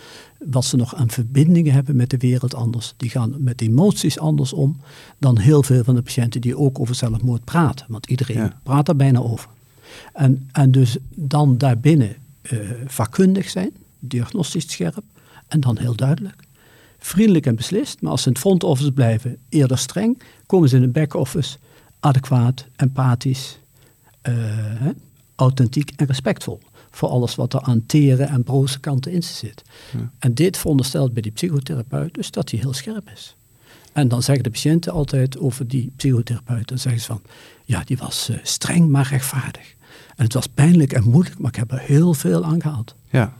[0.45, 2.93] wat ze nog aan verbindingen hebben met de wereld anders.
[2.97, 4.79] Die gaan met emoties anders om
[5.19, 7.85] dan heel veel van de patiënten die ook over zelfmoord praten.
[7.89, 8.59] Want iedereen Ja.
[8.63, 9.49] praat daar bijna over.
[10.13, 15.03] En, en dus dan daarbinnen eh vakkundig zijn, diagnostisch scherp
[15.47, 16.43] en dan heel duidelijk.
[16.99, 20.75] Vriendelijk en beslist, maar als ze in het front office blijven, eerder streng, komen ze
[20.75, 21.57] in een back office
[21.99, 23.59] adequaat, empathisch,
[24.21, 24.33] eh,
[25.35, 26.59] authentiek en respectvol.
[26.95, 29.61] Voor alles wat er aan tere en broze kanten in zit.
[29.97, 30.11] Ja.
[30.19, 33.35] En dit veronderstelt bij die psychotherapeut dus dat hij heel scherp is.
[33.93, 37.21] En dan zeggen de patiënten altijd over die psychotherapeut, dan zeggen ze van,
[37.65, 39.75] ja, die was eh, streng maar rechtvaardig.
[40.15, 42.95] En het was pijnlijk en moeilijk, maar ik heb er heel veel aan gehad.
[43.09, 43.33] ja.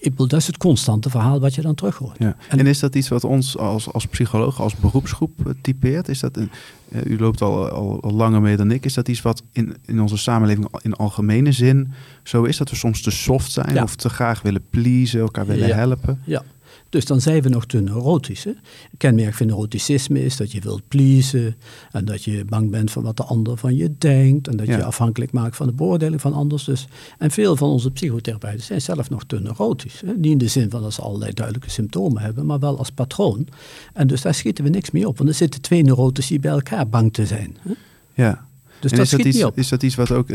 [0.00, 2.18] Ik bedoel, dat is het constante verhaal wat je dan terug hoort.
[2.18, 2.36] Ja.
[2.48, 6.08] En, is dat iets wat ons als, als psycholoog, als beroepsgroep eh, typeert?
[6.08, 6.50] Is dat een,
[6.88, 8.84] uh, u loopt al, al, al, langer mee dan ik.
[8.84, 11.92] Is dat iets wat in, in onze samenleving in algemene zin
[12.22, 12.56] zo is?
[12.56, 15.76] Dat we soms te soft zijn of te graag willen pleasen, elkaar willen ja.
[15.76, 16.20] helpen?
[16.24, 16.42] Ja,
[16.90, 18.44] dus dan zijn we nog te neurotisch.
[18.44, 18.52] Hè?
[18.96, 21.56] Kenmerk van neuroticisme is dat je wilt pleasen
[21.92, 24.84] en dat je bang bent voor wat de ander van je denkt en dat je
[24.84, 26.64] afhankelijk maakt van de beoordeling van anders.
[26.64, 26.86] Dus,
[27.18, 30.00] en veel van onze psychotherapeuten zijn zelf nog te neurotisch.
[30.00, 30.12] Hè?
[30.12, 33.46] Niet in de zin van dat ze allerlei duidelijke symptomen hebben, maar wel als patroon.
[33.94, 36.88] En dus daar schieten we niks mee op, want er zitten twee neurotici bij elkaar
[36.88, 37.56] bang te zijn.
[37.60, 37.72] Hè?
[38.14, 38.48] Ja.
[38.80, 40.28] Dus dat is, dat iets, is dat iets wat ook,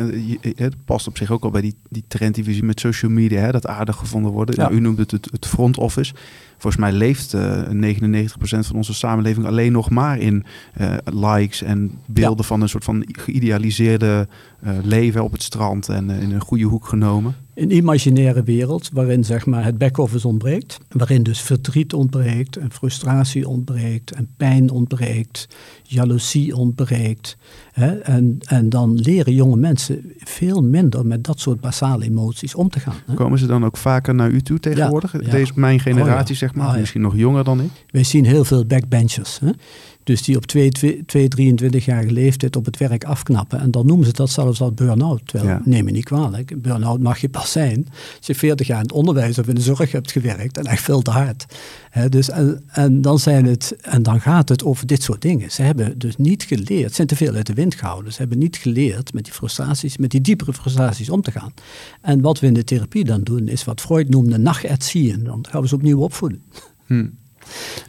[0.55, 3.11] het past op zich ook al bij die, die trend die we zien met social
[3.11, 4.55] media, hè, dat aardig gevonden worden.
[4.55, 4.61] Ja.
[4.61, 6.13] Nou, u noemt het, het, het front office.
[6.65, 7.95] Volgens mij leeft uh,
[8.27, 10.43] 99% van onze samenleving alleen nog maar in
[10.81, 12.43] uh, likes en beelden ja.
[12.43, 14.27] van een soort van geïdealiseerde
[14.63, 17.35] uh, leven op het strand en in een goede hoek genomen.
[17.55, 20.77] Een imaginaire wereld waarin zeg maar, het back-office ontbreekt.
[20.89, 25.47] Waarin dus verdriet ontbreekt en frustratie ontbreekt en pijn ontbreekt,
[25.83, 27.37] jaloezie ontbreekt.
[27.71, 27.99] Hè?
[27.99, 32.79] En, en dan leren jonge mensen veel minder met dat soort basale emoties om te
[32.79, 32.95] gaan.
[33.05, 33.13] Hè?
[33.13, 35.13] Komen ze dan ook vaker naar u toe tegenwoordig?
[35.13, 35.31] Ja, ja.
[35.31, 36.47] Deze, mijn generatie oh ja.
[36.47, 37.69] zeg maar, misschien nog jonger dan ik?
[37.89, 39.39] Wij zien heel veel backbenchers.
[39.39, 39.49] Hè?
[40.05, 40.71] Dus die op 2,
[41.17, 43.59] 23-jarige leeftijd op het werk afknappen.
[43.59, 45.21] En dan noemen ze dat zelfs al burn-out.
[45.25, 45.61] Terwijl, ja.
[45.65, 47.87] neem me niet kwalijk, burn-out mag je pas zijn
[48.17, 50.57] als je 40 jaar in het onderwijs of in de zorg hebt gewerkt.
[50.57, 51.45] En echt veel te hard.
[51.89, 55.51] He, dus, en, en, dan zijn het, en dan gaat het over dit soort dingen.
[55.51, 58.11] Ze hebben dus niet geleerd, ze zijn te veel uit de wind gehouden.
[58.11, 61.53] Ze hebben niet geleerd met die frustraties, met die diepere frustraties om te gaan.
[62.01, 65.23] En wat we in de therapie dan doen, is wat Freud noemde nachterziehen.
[65.23, 66.41] Dan gaan we ze opnieuw opvoeden.
[66.85, 67.17] Hmm.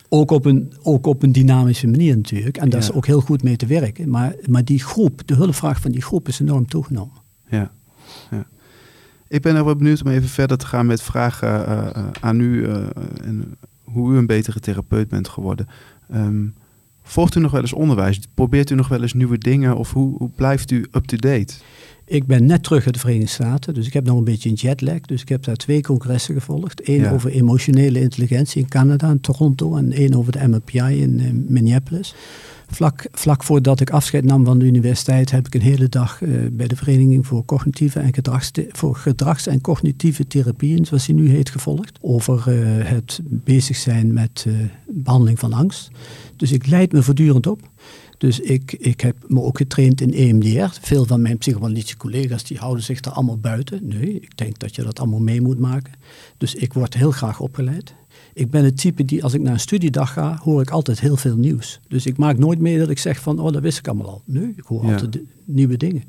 [0.09, 2.57] Ook op, een, ook op een dynamische manier natuurlijk.
[2.57, 2.87] En daar ja.
[2.87, 4.09] is ook heel goed mee te werken.
[4.09, 7.17] Maar, maar die groep, de hulpvraag van die groep is enorm toegenomen.
[7.49, 7.71] Ja,
[8.31, 8.47] ja.
[9.29, 12.41] Ik ben er wel benieuwd om even verder te gaan met vragen uh, uh, aan
[12.41, 12.67] u.
[12.67, 12.87] Uh,
[13.23, 15.69] en hoe u een betere therapeut bent geworden.
[16.15, 16.55] Um,
[17.07, 18.21] volgt u nog wel eens onderwijs?
[18.35, 19.77] Probeert u nog wel eens nieuwe dingen?
[19.77, 21.55] Of hoe, hoe blijft u up-to-date?
[22.05, 24.55] Ik ben net terug uit de Verenigde Staten, dus ik heb nog een beetje een
[24.55, 25.01] jetlag.
[25.01, 26.89] Dus ik heb daar twee congressen gevolgd.
[26.89, 27.11] Eén ja.
[27.11, 29.77] over emotionele intelligentie in Canada, in Toronto.
[29.77, 32.15] En één over de MMPI in uh, Minneapolis.
[32.67, 36.47] Vlak, vlak voordat ik afscheid nam van de universiteit heb ik een hele dag uh,
[36.53, 41.29] bij de Vereniging voor Cognitieve en Gedrags, voor Gedrags- en Cognitieve Therapieën, zoals die nu
[41.29, 41.99] heet, gevolgd.
[42.01, 44.47] Over uh, het bezig zijn met
[44.87, 45.91] behandeling van angst.
[46.37, 47.61] Dus ik leid me voortdurend op.
[48.19, 50.79] Dus ik, ik heb me ook getraind in EMDR.
[50.81, 53.81] Veel van mijn psychoanalytische collega's die houden zich er allemaal buiten.
[53.83, 55.93] Nee, ik denk dat je dat allemaal mee moet maken.
[56.37, 57.95] Dus ik word heel graag opgeleid.
[58.37, 61.17] Ik ben het type die als ik naar een studiedag ga, hoor ik altijd heel
[61.17, 61.81] veel nieuws.
[61.89, 64.23] Dus ik maak nooit meer dat ik zeg van, oh dat wist ik allemaal al.
[64.25, 64.93] Nee, ik hoor ja.
[64.93, 66.03] altijd nieuwe dingen.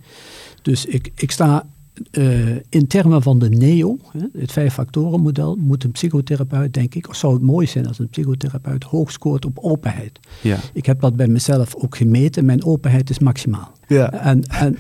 [0.62, 1.66] Dus ik, ik sta
[2.12, 3.98] uh, in termen van de NEO,
[4.38, 8.84] het vijf-factoren-model, moet een psychotherapeut, denk ik, of zou het mooi zijn als een psychotherapeut
[8.84, 10.20] hoog scoort op openheid.
[10.42, 10.58] Ja.
[10.74, 13.77] Ik heb dat bij mezelf ook gemeten, mijn openheid is maximaal.
[13.88, 14.12] Ja.
[14.12, 14.78] En, en,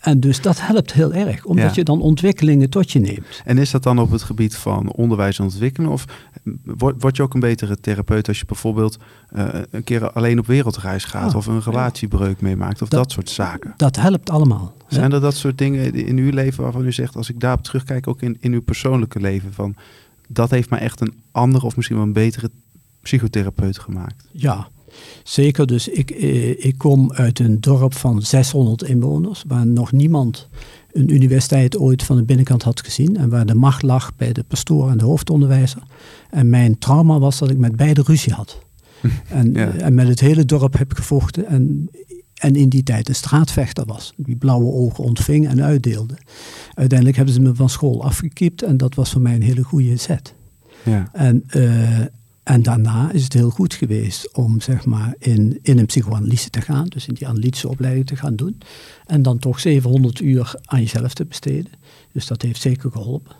[0.00, 1.72] en dus dat helpt heel erg, omdat ja.
[1.74, 3.42] je dan ontwikkelingen tot je neemt.
[3.44, 5.90] En is dat dan op het gebied van onderwijs en ontwikkelen?
[5.90, 6.04] Of
[6.64, 8.98] word, word je ook een betere therapeut als je bijvoorbeeld
[9.36, 13.12] uh, een keer alleen op wereldreis gaat, oh, of een relatiebreuk meemaakt, of dat, dat,
[13.12, 13.74] soort zaken?
[13.76, 14.74] Dat helpt allemaal.
[14.88, 18.08] Zijn er dat soort dingen in uw leven waarvan u zegt, als ik daarop terugkijk,
[18.08, 19.74] ook in, in uw persoonlijke leven, van
[20.28, 22.50] dat heeft mij echt een andere of misschien wel een betere
[23.02, 24.28] psychotherapeut gemaakt?
[24.30, 24.68] Ja,
[25.22, 25.66] zeker.
[25.66, 30.48] Dus ik, eh, ik kom uit een dorp van 600 inwoners, waar nog niemand
[30.92, 34.42] een universiteit ooit van de binnenkant had gezien en waar de macht lag bij de
[34.42, 35.82] pastoor en de hoofdonderwijzer.
[36.30, 38.58] En mijn trauma was dat ik met beide ruzie had.
[39.28, 39.72] En, ja.
[39.72, 41.46] en met het hele dorp heb gevochten.
[41.46, 41.90] En
[42.40, 44.12] en in die tijd een straatvechter was.
[44.16, 46.14] Die blauwe ogen ontving en uitdeelde.
[46.74, 49.96] Uiteindelijk hebben ze me van school afgekiept en dat was voor mij een hele goede
[49.96, 50.34] zet.
[50.84, 51.08] Ja.
[51.12, 51.98] En, uh,
[52.50, 56.60] en daarna is het heel goed geweest om zeg maar in, in een psychoanalyse te
[56.60, 58.58] gaan, dus in die analytische opleiding te gaan doen.
[59.06, 61.72] En dan toch 700 uur aan jezelf te besteden.
[62.12, 63.36] Dus dat heeft zeker geholpen.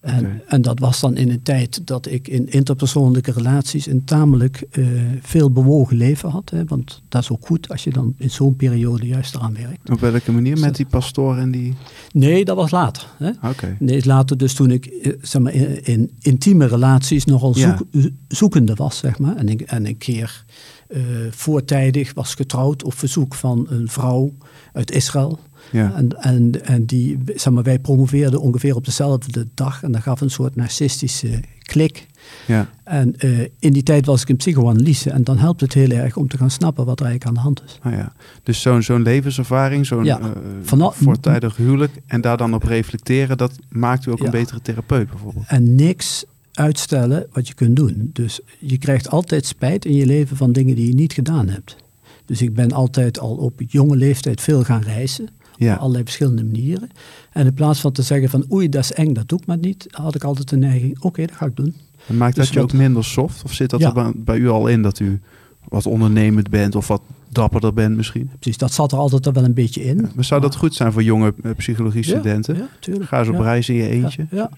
[0.00, 0.42] En, okay.
[0.46, 4.88] en, dat was dan in een tijd dat ik in interpersoonlijke relaties een tamelijk uh,
[5.22, 6.50] veel bewogen leven had.
[6.50, 9.90] Hè, want dat is ook goed als je dan in zo'n periode juist eraan werkt.
[9.90, 10.58] Op welke manier?
[10.58, 11.74] Met die pastoor en die...
[12.12, 13.06] Nee, dat was later.
[13.16, 13.30] Hè.
[13.48, 13.76] Okay.
[13.78, 18.08] Nee, later dus toen ik uh, zeg maar, in, in, intieme relaties nogal zoek, ja.
[18.28, 18.98] zoekende was.
[18.98, 19.36] Zeg maar.
[19.36, 20.44] en, ik, en een keer
[20.88, 24.32] uh, voortijdig was getrouwd op verzoek van een vrouw
[24.72, 25.38] uit Israël.
[25.70, 25.92] Ja.
[25.94, 29.82] En, en, en die, zeg maar, wij promoveerden ongeveer op dezelfde dag.
[29.82, 32.06] En dat gaf een soort narcistische klik.
[32.46, 32.68] Ja.
[32.84, 36.16] En uh, in die tijd was ik een psychoanalyse en dan helpt het heel erg
[36.16, 37.78] om te gaan snappen wat er eigenlijk aan de hand is.
[37.82, 38.12] Ah ja.
[38.42, 40.20] Dus zo'n zo'n levenservaring, zo'n ja.
[40.20, 45.10] uh, voortijdig huwelijk en daar dan op reflecteren, dat maakt u ook een betere therapeut
[45.10, 45.44] bijvoorbeeld.
[45.48, 48.10] En niks uitstellen wat je kunt doen.
[48.12, 51.76] Dus je krijgt altijd spijt in je leven van dingen die je niet gedaan hebt.
[52.24, 55.28] Dus ik ben altijd al op jonge leeftijd veel gaan reizen.
[55.66, 55.74] Ja.
[55.74, 56.90] Op allerlei verschillende manieren.
[57.32, 59.58] En in plaats van te zeggen van oei, dat is eng, dat doe ik maar
[59.58, 61.74] niet, had ik altijd de neiging, oké, dat ga ik doen.
[62.06, 63.44] En maakt dus dat je ook minder soft?
[63.44, 65.20] Of zit dat er bij, u al in dat u
[65.68, 68.30] wat ondernemend bent of wat dapperder bent misschien?
[68.38, 70.08] Precies, dat zat er altijd wel een beetje in.
[70.14, 72.56] maar zou dat goed zijn voor jonge uh, psychologie-studenten?
[72.56, 73.08] Ja, tuurlijk.
[73.08, 74.26] Ga eens op reis in je eentje.
[74.30, 74.50] Ja,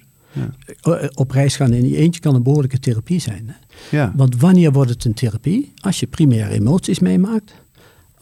[0.82, 3.44] eh, Op reis gaan in je eentje kan een behoorlijke therapie zijn.
[3.46, 3.54] Hè?
[3.96, 4.12] Ja.
[4.16, 5.72] Want wanneer wordt het een therapie?
[5.80, 7.54] Als je primaire emoties meemaakt,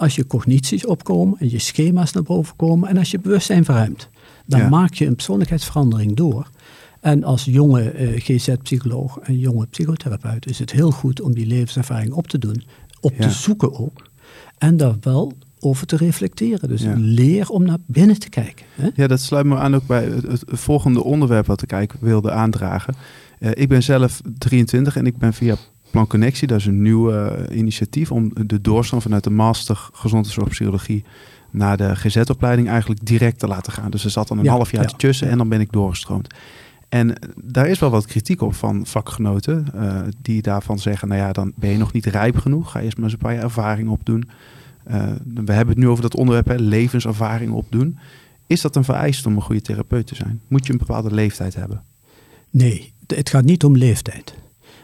[0.00, 4.08] als je cognities opkomen en je schema's naar boven komen en als je bewustzijn verruimt.
[4.46, 6.50] Dan maak je een persoonlijkheidsverandering door.
[7.00, 12.12] En als jonge uh, GZ-psycholoog en jonge psychotherapeut is het heel goed om die levenservaring
[12.12, 12.64] op te doen,
[13.00, 14.08] op te zoeken ook.
[14.58, 16.68] En daar wel over te reflecteren.
[16.68, 18.66] Dus leer om naar binnen te kijken.
[18.74, 18.88] Hè?
[18.94, 22.94] Ja, dat sluit me aan ook bij het, volgende onderwerp wat ik eigenlijk wilde aandragen.
[23.40, 25.56] Uh, ik ben zelf 23 en ik ben via
[25.90, 31.04] Plan Connectie, dat is een nieuw uh, initiatief om de doorstroom vanuit de master gezondheidszorgpsychologie
[31.50, 33.90] naar de GZ-opleiding eigenlijk direct te laten gaan.
[33.90, 36.34] Dus er zat dan een half jaar tussen en dan ben ik doorgestroomd.
[36.88, 41.32] En daar is wel wat kritiek op van vakgenoten, uh, die daarvan zeggen, nou ja,
[41.32, 42.70] dan ben je nog niet rijp genoeg.
[42.70, 44.28] Ga eerst maar eens een paar jaar ervaring opdoen.
[44.90, 47.98] Uh, we hebben het nu over dat onderwerp, hè, levenservaring opdoen.
[48.46, 50.40] Is dat een vereiste om een goede therapeut te zijn?
[50.48, 51.82] Moet je een bepaalde leeftijd hebben?
[52.50, 54.34] Nee, het gaat niet om leeftijd.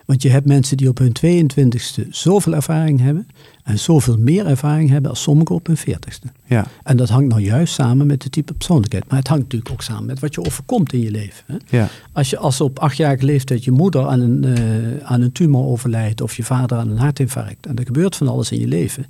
[0.07, 3.27] Want je hebt mensen die op hun 22e zoveel ervaring hebben
[3.63, 6.33] en zoveel meer ervaring hebben als sommigen op hun 40ste.
[6.45, 6.67] Ja.
[6.83, 9.09] En dat hangt nou juist samen met de type persoonlijkheid.
[9.09, 11.45] Maar het hangt natuurlijk ook samen met wat je overkomt in je leven.
[11.47, 11.57] Hè?
[11.79, 11.89] Ja.
[12.13, 16.21] Als je als op achtjarige leeftijd je moeder aan een, uh, aan een tumor overlijdt
[16.21, 19.07] of je vader aan een hartinfarct en er gebeurt van alles in je leven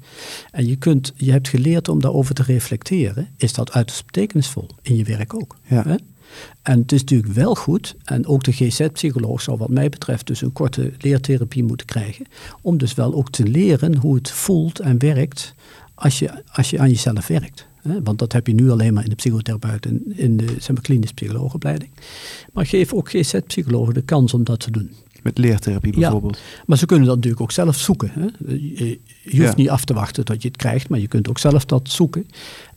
[0.50, 4.96] en je, kunt, je hebt geleerd om daarover te reflecteren, is dat uiterst betekenisvol in
[4.96, 5.56] je werk ook.
[5.68, 5.82] Ja.
[5.82, 5.96] Hè?
[6.62, 10.42] En het is natuurlijk wel goed, en ook de GZ-psycholoog zal wat mij betreft dus
[10.42, 12.26] een korte leertherapie moeten krijgen,
[12.60, 15.54] om dus wel ook te leren hoe het voelt en werkt
[15.94, 17.66] als je, als je aan jezelf werkt.
[18.02, 20.82] Want dat heb je nu alleen maar in de psychotherapeut en in de zeg maar,
[20.82, 21.90] klinisch psycholoogopleiding.
[22.52, 24.90] Maar geef ook GZ-psychologen de kans om dat te doen.
[25.22, 26.36] Met leertherapie bijvoorbeeld.
[26.36, 28.10] Ja, maar ze kunnen dat natuurlijk ook zelf zoeken.
[28.12, 28.26] Hè?
[28.56, 28.98] Je,
[29.42, 31.90] hoeft niet af te wachten tot je het krijgt, maar je kunt ook zelf dat
[31.90, 32.26] zoeken.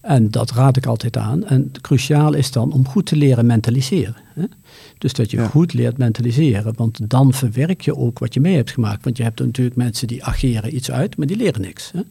[0.01, 1.45] En dat raad ik altijd aan.
[1.45, 4.15] En cruciaal is dan om goed te leren mentaliseren.
[4.33, 4.43] Hè?
[4.97, 8.71] Dus dat je goed leert mentaliseren, want dan verwerk je ook wat je mee hebt
[8.71, 9.03] gemaakt.
[9.03, 11.91] Want je hebt natuurlijk mensen die ageren iets uit, maar die leren niks.
[11.91, 12.01] Hè?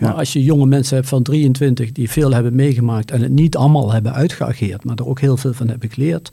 [0.00, 3.56] Maar als je jonge mensen hebt van 23 die veel hebben meegemaakt en het niet
[3.56, 6.30] allemaal hebben uitgeageerd, maar er ook heel veel van hebben geleerd,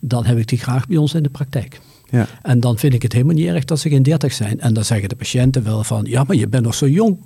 [0.00, 1.80] dan heb ik die graag bij ons in de praktijk.
[2.10, 2.26] Ja.
[2.42, 4.60] En dan vind ik het helemaal niet erg dat ze geen 30 zijn.
[4.60, 7.18] En dan zeggen de patiënten wel van, ja, maar je bent nog zo jong.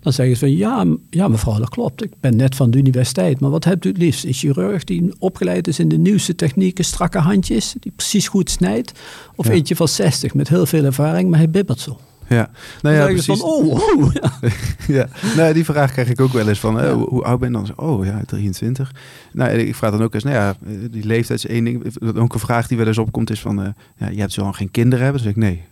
[0.00, 2.02] Dan zeggen ze van, ja, ja mevrouw, dat klopt.
[2.02, 3.40] Ik ben net van de universiteit.
[3.40, 4.24] Maar wat hebt u het liefst?
[4.24, 8.92] Een chirurg die opgeleid is in de nieuwste technieken, strakke handjes, die precies goed snijdt?
[9.34, 11.98] Of eentje van 60 met heel veel ervaring, maar hij bibbert zo?
[12.30, 12.50] Ja,
[12.82, 13.26] nou ja, precies.
[13.26, 14.32] Van, oh, oh ja.
[14.98, 17.54] ja, nou, die vraag krijg ik ook wel eens van, hoe, hoe, oud ben je
[17.54, 17.72] dan?
[17.76, 18.94] Oh ja, 23.
[19.32, 20.56] Nou, ik vraag dan ook eens, nou ja,
[20.90, 21.84] die leeftijd is één ding.
[22.16, 24.56] Ook een vraag die wel eens opkomt is van, uh, ja, je hebt zo lang
[24.56, 25.22] geen kinderen hebben?
[25.22, 25.62] Dus ik, nee,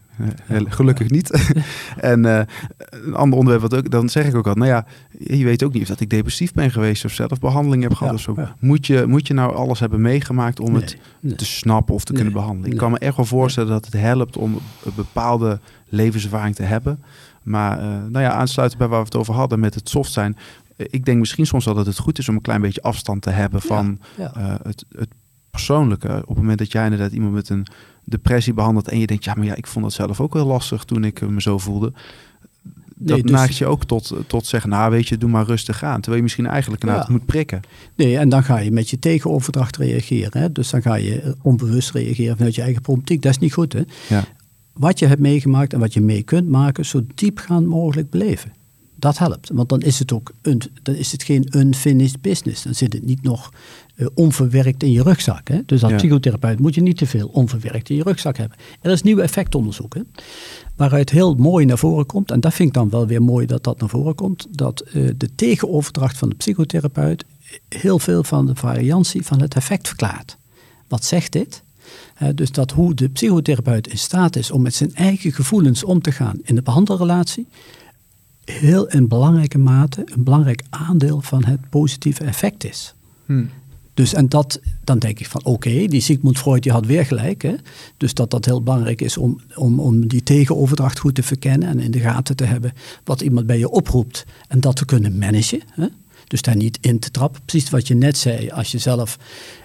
[0.69, 1.31] gelukkig niet.
[1.97, 2.41] en uh,
[2.91, 4.87] een ander onderwerp, wat ook, dan zeg ik ook al, nou ja,
[5.19, 8.15] je weet ook niet of dat ik depressief ben geweest of zelf behandeling heb gehad
[8.15, 8.37] of zo.
[8.59, 10.97] Moet, je, moet je nou alles hebben meegemaakt om het
[11.37, 12.71] te snappen of te kunnen behandelen?
[12.71, 14.55] Ik kan me echt wel voorstellen dat het helpt om
[14.85, 17.03] een bepaalde levenservaring te hebben.
[17.43, 20.37] Maar uh, nou ja, aansluiten bij waar we het over hadden met het soft zijn.
[20.77, 23.31] Ik denk misschien soms wel dat het goed is om een klein beetje afstand te
[23.31, 24.27] hebben van uh,
[24.63, 25.09] het, het
[25.51, 26.09] persoonlijke.
[26.09, 27.67] Op het moment dat jij inderdaad iemand met een
[28.09, 30.85] depressie behandelt en je denkt, ja, maar ja, ik vond dat zelf ook wel lastig
[30.85, 31.93] toen ik me zo voelde.
[32.95, 33.31] dat nee, dus...
[33.31, 35.97] maakt je ook tot, tot zeggen, nou weet je, doe maar rustig aan.
[35.97, 37.61] Terwijl je misschien eigenlijk naar het moet prikken.
[37.95, 40.41] Nee, en dan ga je met je tegenoverdracht reageren.
[40.41, 40.53] Hè?
[40.53, 43.23] Dus dan ga je onbewust reageren vanuit je eigen problematiek.
[43.23, 43.73] Dat is niet goed.
[43.73, 43.83] Hè?
[44.09, 44.25] Ja.
[44.73, 48.53] Wat je hebt meegemaakt en wat je mee kunt maken, zo diepgaand mogelijk beleven.
[48.95, 49.51] Dat helpt.
[49.53, 52.63] Want dan is het ook een, dan is het geen unfinished business.
[52.63, 53.53] Dan zit het niet nog
[53.99, 55.49] uh, onverwerkt in je rugzak.
[55.49, 55.61] Hè?
[55.67, 58.59] Dus als psychotherapeut moet je niet te veel onverwerkt in je rugzak hebben.
[58.81, 59.95] Er is nieuw effectonderzoek.
[59.95, 60.01] Hè?
[60.77, 63.65] Waaruit heel mooi naar voren komt, en dat vind ik dan wel weer mooi dat
[63.65, 67.25] dat naar voren komt, dat uh, de tegenoverdracht van de psychotherapeut
[67.69, 70.37] heel veel van de variantie van het effect verklaart.
[70.89, 71.63] Wat zegt dit?
[72.23, 76.01] Uh, dus dat hoe de psychotherapeut in staat is om met zijn eigen gevoelens om
[76.01, 77.47] te gaan in de behandelrelatie,
[78.45, 82.95] heel in belangrijke mate een belangrijk aandeel van het positieve effect is.
[83.27, 83.51] Hmm.
[83.99, 87.43] Dus en dat, dan denk ik van oké, die Sigmund Freud die had weer gelijk.
[87.43, 87.55] Hè?
[87.97, 91.81] Dus dat dat heel belangrijk is om, om, om die tegenoverdracht goed te verkennen en
[91.81, 92.73] in de gaten te hebben
[93.05, 95.61] wat iemand bij je oproept en dat te kunnen managen.
[95.71, 95.87] Hè?
[96.27, 97.41] Dus daar niet in te trappen.
[97.45, 99.19] Precies wat je net zei, als je zelf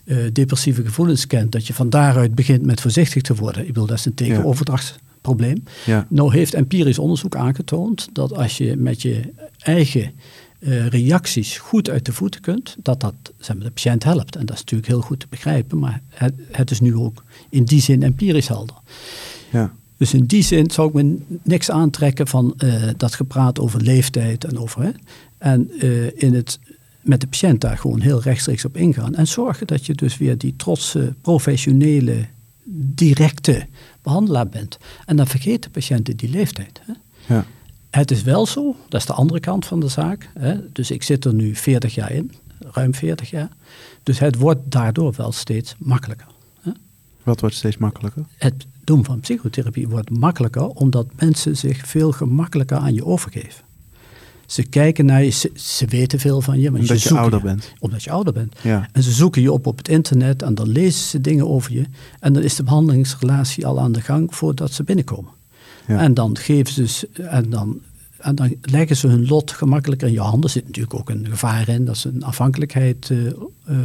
[0.03, 3.61] uh, depressieve gevoelens kent, dat je van daaruit begint met voorzichtig te worden.
[3.61, 5.63] Ik bedoel, dat is een tegenoverdrachtsprobleem.
[5.85, 6.07] Ja.
[6.09, 9.21] Nou heeft empirisch onderzoek aangetoond dat als je met je
[9.57, 10.11] eigen
[10.63, 14.35] uh, reacties goed uit de voeten kunt, dat dat zeg maar, de patiënt helpt.
[14.35, 17.63] En dat is natuurlijk heel goed te begrijpen, maar het, het is nu ook in
[17.63, 18.75] die zin empirisch helder.
[19.51, 19.73] Ja.
[19.97, 24.43] Dus in die zin zou ik me niks aantrekken van uh, dat gepraat over leeftijd
[24.43, 24.83] en over.
[24.83, 24.89] Hè,
[25.37, 26.59] en uh, in het,
[27.01, 29.15] met de patiënt daar gewoon heel rechtstreeks op ingaan.
[29.15, 32.25] En zorgen dat je dus weer die trotse, professionele,
[32.95, 33.65] directe
[34.01, 34.77] behandelaar bent.
[35.05, 36.81] En dan vergeet de patiënt die leeftijd.
[36.85, 36.93] Hè.
[37.35, 37.45] Ja.
[37.95, 40.29] Het is wel zo, dat is de andere kant van de zaak.
[40.39, 40.71] Hè.
[40.71, 43.49] Dus ik zit er nu 40 jaar in, ruim 40 jaar.
[44.03, 46.27] Dus het wordt daardoor wel steeds makkelijker.
[46.61, 46.71] Hè.
[47.23, 48.25] Wat wordt steeds makkelijker?
[48.37, 53.63] Het doen van psychotherapie wordt makkelijker omdat mensen zich veel gemakkelijker aan je overgeven.
[54.45, 56.67] Ze kijken naar je, ze, ze weten veel van je.
[56.67, 57.73] Omdat je, je ouder bent.
[57.79, 58.55] Omdat je ouder bent.
[58.61, 58.89] Ja.
[58.91, 61.85] En ze zoeken je op op het internet en dan lezen ze dingen over je.
[62.19, 65.31] En dan is de behandelingsrelatie al aan de gang voordat ze binnenkomen.
[65.87, 67.81] En dan geven ze, en dan,
[68.17, 70.43] en dan leggen ze hun lot gemakkelijker in je handen.
[70.43, 73.25] Er zit natuurlijk ook een gevaar in dat ze een afhankelijkheid uh,
[73.69, 73.77] uh,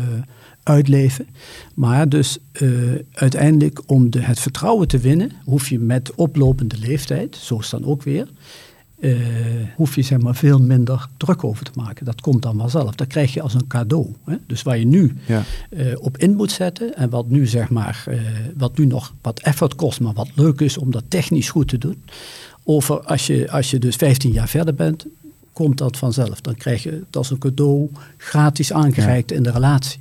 [0.62, 1.26] uitleven.
[1.74, 7.36] Maar dus uh, uiteindelijk om de, het vertrouwen te winnen, hoef je met oplopende leeftijd,
[7.36, 8.28] zo is dan ook weer,
[9.00, 9.18] uh,
[9.76, 12.04] hoef je zeg maar veel minder druk over te maken.
[12.04, 12.94] Dat komt dan vanzelf.
[12.94, 14.14] Dat krijg je als een cadeau.
[14.24, 14.36] Hè?
[14.46, 15.42] Dus waar je nu ja.
[15.70, 18.20] uh, op in moet zetten en wat nu zeg maar, uh,
[18.56, 21.78] wat nu nog wat effort kost, maar wat leuk is om dat technisch goed te
[21.78, 22.02] doen.
[22.64, 25.06] Over als je, als je dus 15 jaar verder bent,
[25.52, 26.40] komt dat vanzelf.
[26.40, 29.36] Dan krijg je het als een cadeau gratis aangereikt ja.
[29.36, 30.00] in de relatie.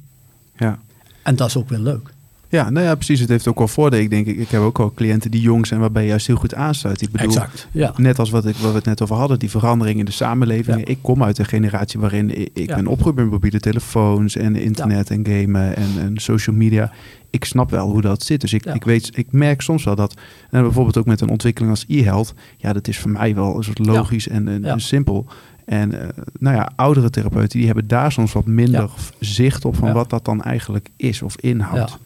[0.57, 0.79] Ja.
[1.23, 2.13] En dat is ook weer leuk.
[2.49, 3.19] Ja, nou ja, precies.
[3.19, 4.03] Het heeft ook wel voordelen.
[4.03, 6.55] Ik denk, ik heb ook wel cliënten die jong zijn, waarbij je juist heel goed
[6.55, 7.01] aansluit.
[7.01, 7.93] Ik bedoel, exact, ja.
[7.97, 10.77] net als wat, ik, wat we het net over hadden, die verandering in de samenleving.
[10.79, 10.85] Ja.
[10.85, 12.75] Ik kom uit een generatie waarin ik, ik Ja.
[12.75, 16.91] ben opgegroeid met mobiele telefoons en internet en gamen en, en social media.
[17.29, 18.41] Ik snap wel hoe dat zit.
[18.41, 20.13] Dus ik, ik weet, ik merk soms wel dat,
[20.49, 23.63] en bijvoorbeeld ook met een ontwikkeling als e-health, ja, dat is voor mij wel een
[23.63, 24.71] soort logisch en, en, Ja.
[24.71, 25.25] en simpel.
[25.67, 25.99] En uh,
[26.39, 28.89] nou ja, oudere therapeuten die hebben daar soms wat minder Ja.
[29.19, 29.93] zicht op van Ja.
[29.93, 31.89] wat dat dan eigenlijk is of inhoudt.
[31.91, 31.97] Ja.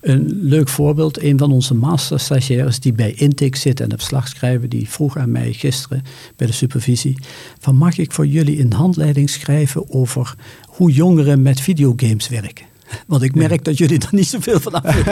[0.00, 4.68] Een leuk voorbeeld, een van onze masterstagiaires die bij Intake zit en het verslag schrijven,
[4.68, 6.02] die vroeg aan mij gisteren
[6.36, 7.18] bij de supervisie,
[7.58, 10.34] van mag ik voor jullie een handleiding schrijven over
[10.66, 12.66] hoe jongeren met videogames werken?
[13.06, 15.02] Want ik merk dat jullie er niet zoveel van af.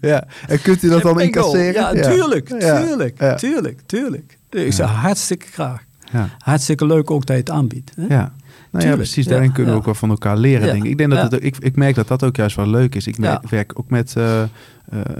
[0.00, 1.72] Ja, en kunt u dat dan incasseren?
[1.72, 4.38] Ja, tuurlijk, tuurlijk, tuurlijk, tuurlijk.
[4.50, 5.88] Ik zeg hartstikke graag.
[6.12, 6.28] Ja.
[6.38, 7.92] Hartstikke leuk ook dat je het aanbiedt.
[7.96, 8.06] Hè?
[8.14, 8.32] Ja.
[8.70, 9.24] Nou ja, precies.
[9.24, 9.78] ja, Daarin kunnen we ja.
[9.78, 10.90] ook wel van elkaar leren, Ja, denk ik.
[10.90, 13.06] Ik, denk dat het, ik, ik merk dat dat ook juist wel leuk is.
[13.06, 14.48] Ik merk- werk ook met eh, eh,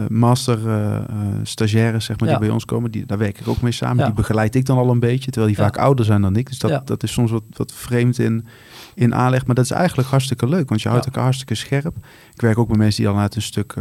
[0.09, 0.99] master eh,
[1.43, 2.91] stagiaires, zeg maar, die bij ons komen.
[2.91, 4.05] Die, daar werk ik ook mee samen.
[4.05, 6.49] Die begeleid ik dan al een beetje, terwijl die vaak ouder zijn dan ik.
[6.49, 8.47] Dus dat, dat is soms wat, wat vreemd in,
[8.95, 9.47] in aanleg.
[9.47, 11.97] Maar dat is eigenlijk hartstikke leuk, want je houdt elkaar hartstikke scherp.
[12.35, 13.75] Ik werk ook met mensen die al uit een stuk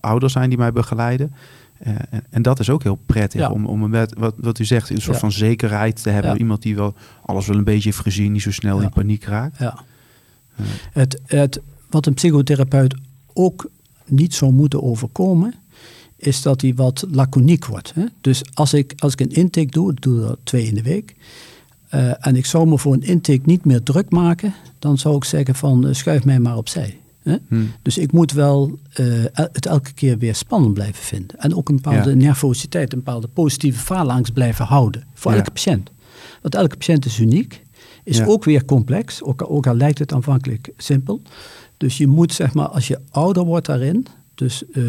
[0.00, 1.34] ouder zijn, die mij begeleiden.
[1.82, 3.50] Eh, en, en dat is ook heel prettig Ja.
[3.50, 5.20] om, om met, wat, wat u zegt, een soort Ja.
[5.20, 6.30] van zekerheid te hebben.
[6.32, 6.38] Ja.
[6.38, 9.58] Iemand die wel alles wel een beetje heeft gezien, niet zo snel in paniek raakt.
[9.58, 9.84] Ja.
[10.56, 10.64] Ja.
[10.92, 11.60] Het, het,
[11.90, 12.94] wat een psychotherapeut
[13.32, 13.70] ook
[14.06, 15.54] niet zou moeten overkomen,
[16.16, 17.92] is dat hij wat laconiek wordt.
[17.94, 18.04] Hè?
[18.20, 21.14] Dus als ik, als ik een intake doe, ik doe er twee in de week,
[21.88, 25.24] eh, en ik zou me voor een intake niet meer druk maken, dan zou ik
[25.24, 26.98] zeggen van eh, schuif mij maar opzij.
[27.22, 27.36] Hè?
[27.48, 27.62] Hm.
[27.82, 31.38] Dus ik moet wel eh, het elke keer weer spannend blijven vinden.
[31.38, 32.16] En ook een bepaalde Ja.
[32.16, 35.04] nervositeit, een bepaalde positieve phalanx blijven houden.
[35.14, 35.36] Voor Ja.
[35.36, 35.90] elke patiënt.
[36.42, 37.62] Want elke patiënt is uniek.
[38.04, 38.24] Is Ja.
[38.26, 41.22] ook weer complex, ook, ook al lijkt het aanvankelijk simpel.
[41.76, 44.82] Dus je moet, zeg maar, als je ouder wordt daarin, dus eh,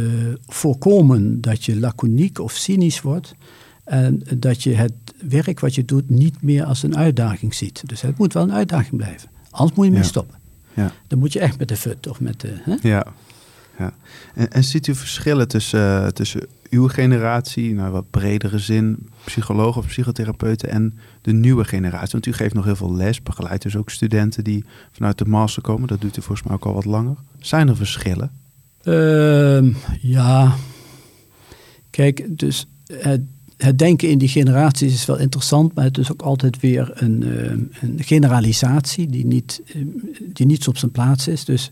[0.47, 3.34] voorkomen dat je laconiek of cynisch wordt.
[3.84, 4.93] En dat je het
[5.29, 7.81] werk wat je doet niet meer als een uitdaging ziet.
[7.86, 9.29] Dus het moet wel een uitdaging blijven.
[9.49, 10.36] Anders moet je mee stoppen.
[10.76, 10.91] Ja.
[11.07, 12.53] Dan moet je echt met de fut of met de...
[12.61, 12.76] Hè?
[12.82, 13.05] Ja.
[13.78, 13.93] ja.
[14.34, 19.82] En, en ziet u verschillen tussen, eh, tussen uw generatie, nou wat bredere zin, psychologen
[19.82, 22.11] of psychotherapeuten en de nieuwe generatie?
[22.11, 25.61] Want u geeft nog heel veel les, begeleidt dus ook studenten die vanuit de master
[25.61, 25.88] komen.
[25.88, 27.15] Dat doet u volgens mij ook al wat langer.
[27.39, 28.32] Zijn er verschillen?
[28.84, 29.71] Ehm,
[30.01, 30.55] ja,
[31.89, 33.21] kijk, dus het,
[33.58, 37.24] het denken in die generaties is wel interessant, maar het is ook altijd weer een,
[37.24, 39.86] ehm, een generalisatie die niet, ehm,
[40.34, 41.45] die niet op zijn plaats is.
[41.45, 41.70] Dus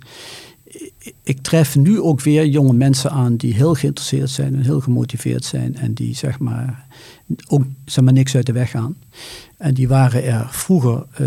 [1.24, 5.46] ik- tref nu ook weer jonge mensen aan die heel geïnteresseerd zijn en heel gemotiveerd
[5.46, 6.86] zijn en die zeg maar
[7.48, 8.96] ook zeg maar, niks uit de weg gaan.
[9.58, 11.26] En die waren er vroeger eh,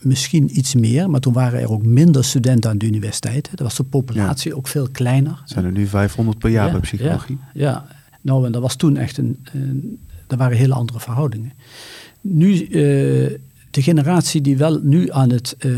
[0.00, 3.48] misschien iets meer, maar toen waren er ook minder studenten aan de universiteit.
[3.54, 5.42] Dan was de populatie ook veel kleiner.
[5.44, 7.38] Zijn er nu 500 per jaar Ja, bij psychologie?
[7.54, 7.86] Ja, ja,
[8.20, 9.38] nou en dat was toen echt een,
[10.26, 11.52] dat waren hele andere verhoudingen.
[12.20, 12.70] Nu, eh,
[13.70, 15.72] de generatie die wel nu aan het eh,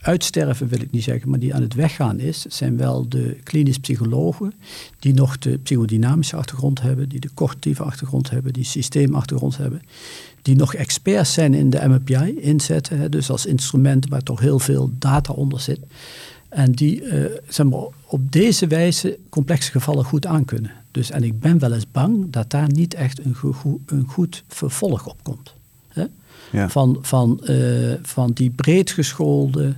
[0.00, 3.78] uitsterven, wil ik niet zeggen, maar die aan het weggaan is, zijn wel de klinisch
[3.78, 4.52] psychologen
[4.98, 9.82] die nog de psychodynamische achtergrond hebben, die de cognitieve achtergrond hebben, die systeemachtergrond hebben,
[10.42, 14.58] die nog experts zijn in de MPI inzetten, hè, dus als instrument waar toch heel
[14.58, 15.80] veel data onder zit.
[16.48, 20.70] En die eh, zeg maar, op deze wijze complexe gevallen goed aankunnen.
[20.96, 23.36] Dus, en ik ben wel eens bang dat daar niet echt een,
[23.86, 25.54] een goed vervolg op komt.
[25.88, 26.04] Hè?
[26.52, 26.68] Ja.
[26.68, 29.74] Van, van, eh, van die breed geschoolde,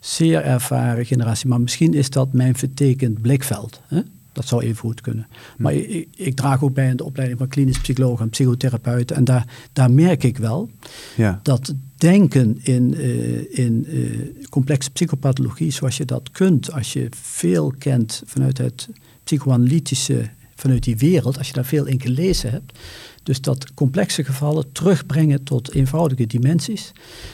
[0.00, 1.48] zeer ervaren generatie.
[1.48, 3.80] Maar misschien is dat mijn vertekend blikveld.
[3.86, 4.00] Hè?
[4.32, 5.26] Dat zou even goed kunnen.
[5.56, 9.10] Maar ik, ik draag ook bij in de opleiding van klinisch psycholoog en psychotherapeut.
[9.10, 10.70] En daar, daar merk ik wel
[11.16, 11.40] Ja.
[11.42, 17.74] dat denken in, eh, in eh, complexe psychopathologie, zoals je dat kunt als je veel
[17.78, 18.88] kent vanuit het
[19.24, 22.78] psychoanalytische, vanuit die wereld, als je daar veel in gelezen hebt.
[23.22, 26.92] Dus dat complexe gevallen terugbrengen tot eenvoudige dimensies.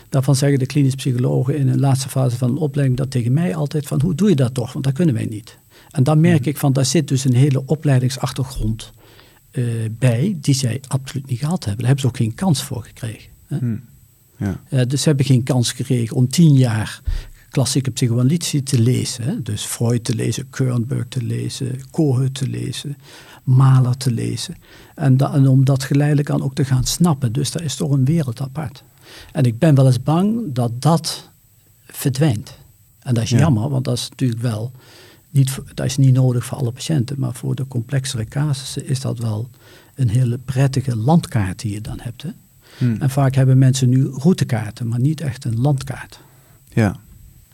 [0.08, 3.54] Daarvan zeggen de klinisch psychologen in een laatste fase van een opleiding dat tegen mij
[3.54, 4.72] altijd van hoe doe je dat toch?
[4.72, 5.58] Want dat kunnen wij niet.
[5.90, 8.92] En dan merk ik van daar zit dus een hele opleidingsachtergrond
[9.50, 11.76] eh, bij die zij absoluut niet gehad hebben.
[11.76, 13.30] Daar hebben ze ook geen kans voor gekregen.
[13.46, 13.58] Hè?
[13.58, 13.76] Hm.
[14.36, 14.60] Ja.
[14.68, 17.00] Eh, dus ze hebben geen kans gekregen om tien jaar
[17.52, 19.24] klassieke psychoanalytici te lezen.
[19.24, 19.42] Hè?
[19.42, 22.96] Dus Freud te lezen, Kernberg te lezen, Kohut te lezen,
[23.42, 24.54] Mahler te lezen.
[24.94, 27.32] En, da- en om dat geleidelijk aan ook te gaan snappen.
[27.32, 28.82] Dus daar is toch een wereld apart.
[29.32, 31.30] En ik ben wel eens bang dat dat
[31.86, 32.58] verdwijnt.
[32.98, 33.38] En dat is Ja.
[33.38, 34.72] jammer, want dat is natuurlijk wel
[35.30, 37.18] niet, dat is niet nodig voor alle patiënten.
[37.18, 39.50] Maar voor de complexere casussen is dat wel
[39.94, 42.22] een hele prettige landkaart die je dan hebt.
[42.22, 42.30] Hè?
[42.78, 42.96] Hm.
[43.02, 46.20] En vaak hebben mensen nu routekaarten, maar niet echt een landkaart.
[46.72, 46.96] Ja,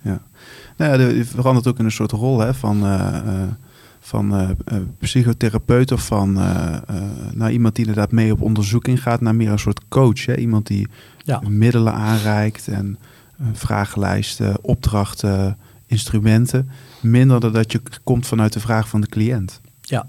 [0.03, 0.21] ja.
[0.77, 3.49] Nou ja, je verandert ook in een soort rol hè, van, eh, eh,
[4.01, 6.33] van eh, psychotherapeut of van
[7.35, 10.27] naar iemand die inderdaad mee op onderzoek ingaat, naar meer een soort coach.
[10.27, 10.37] Hè?
[10.37, 10.89] Iemand die
[11.25, 12.99] Ja, middelen aanreikt en
[13.53, 16.71] vragenlijsten, opdrachten, instrumenten.
[17.01, 19.61] Minder dan dat je komt vanuit de vraag van de cliënt.
[19.81, 20.07] ja.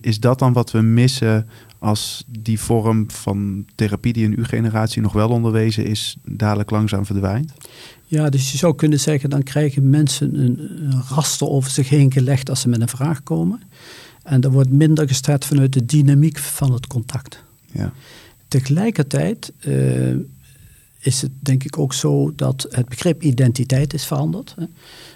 [0.00, 1.48] Is dat dan wat we missen
[1.78, 7.06] als die vorm van therapie die in uw generatie nog wel onderwezen is, dadelijk langzaam
[7.06, 7.52] verdwijnt?
[8.12, 12.12] Ja, dus je zou kunnen zeggen, dan krijgen mensen een, een raster over zich heen
[12.12, 13.60] gelegd als ze met een vraag komen.
[14.22, 17.44] En er wordt minder gestart vanuit de dynamiek van het contact.
[17.72, 17.92] Ja,
[18.48, 19.72] Tegelijkertijd eh,
[21.02, 24.54] is het denk ik ook zo dat het begrip identiteit is veranderd.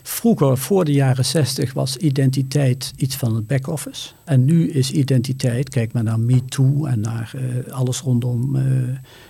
[0.03, 4.09] Vroeger, voor de jaren zestig, was identiteit iets van het back-office.
[4.25, 8.63] En nu is identiteit, kijk maar naar MeToo en naar eh, alles rondom eh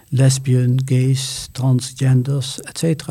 [0.09, 3.04] lesbian, gays, transgenders, et.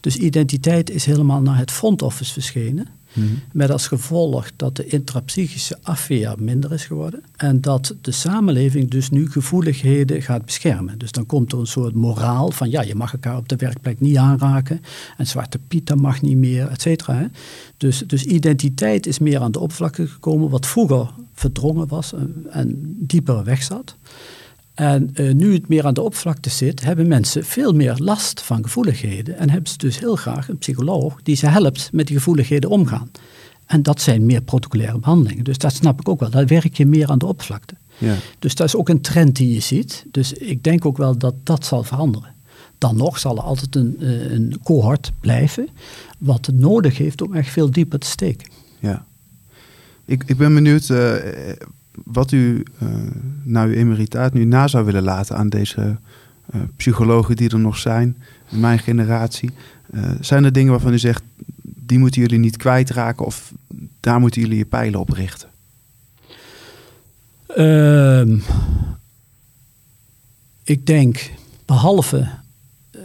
[0.00, 2.86] Dus identiteit is helemaal naar het front office verschenen.
[3.14, 3.26] Mhm.
[3.52, 7.22] Met als gevolg dat de intrapsychische afweer minder is geworden.
[7.36, 10.98] En dat de samenleving dus nu gevoeligheden gaat beschermen.
[10.98, 14.00] Dus dan komt er een soort moraal van ja, je mag elkaar op de werkplek
[14.00, 14.80] niet aanraken.
[15.16, 17.30] En Zwarte Piet dat mag niet meer, et cetera.
[17.76, 20.50] Dus, dus identiteit is meer aan de oppervlakte gekomen.
[20.50, 23.96] Wat vroeger verdrongen was en, en dieper weg zat.
[24.74, 28.62] En eh, nu het meer aan de oppervlakte zit, hebben mensen veel meer last van
[28.62, 29.38] gevoeligheden.
[29.38, 33.10] En hebben ze dus heel graag een psycholoog die ze helpt met die gevoeligheden omgaan.
[33.66, 35.44] En dat zijn meer protocolaire behandelingen.
[35.44, 36.30] Dus dat snap ik ook wel.
[36.30, 37.74] Daar werk je meer aan de oppervlakte.
[37.98, 38.16] ja.
[38.38, 40.04] Dus dat is ook een trend die je ziet.
[40.10, 42.32] Dus ik denk ook wel dat dat zal veranderen.
[42.78, 45.68] Dan nog zal er altijd een, eh, een cohort blijven,
[46.18, 48.48] wat het nodig heeft om echt veel dieper te steken.
[48.78, 49.06] Ja.
[50.04, 51.14] Ik, ik ben benieuwd eh,
[52.04, 52.88] wat u eh
[53.44, 55.98] na uw emeritaat nu na zou willen laten aan deze
[56.46, 58.16] eh, psychologen die er nog zijn,
[58.50, 59.50] in mijn generatie.
[59.90, 61.22] Eh, zijn er dingen waarvan u zegt,
[61.62, 63.52] die moeten jullie niet kwijtraken of
[64.00, 65.48] daar moeten jullie je pijlen op richten?
[67.46, 68.38] Ehm,
[70.64, 71.30] ik denk,
[71.64, 72.28] behalve
[72.90, 73.00] eh,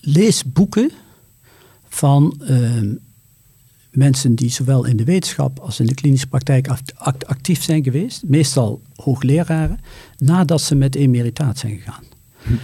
[0.00, 0.90] lees boeken
[1.88, 2.94] van ehm,
[3.96, 7.82] mensen die zowel in de wetenschap als in de klinische praktijk act- act- actief zijn
[7.84, 9.80] geweest, meestal hoogleraren,
[10.18, 12.04] nadat ze met emeritaat zijn gegaan.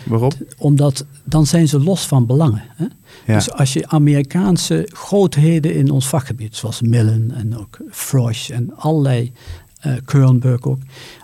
[0.06, 0.30] Waarom?
[0.58, 2.62] Omdat dan zijn ze los van belangen.
[2.76, 2.84] Hè?
[3.26, 3.34] Ja.
[3.34, 9.32] Dus als je Amerikaanse grootheden in ons vakgebied, zoals Millen en ook Frosch en allerlei,
[9.80, 10.78] eh Kernberg ook,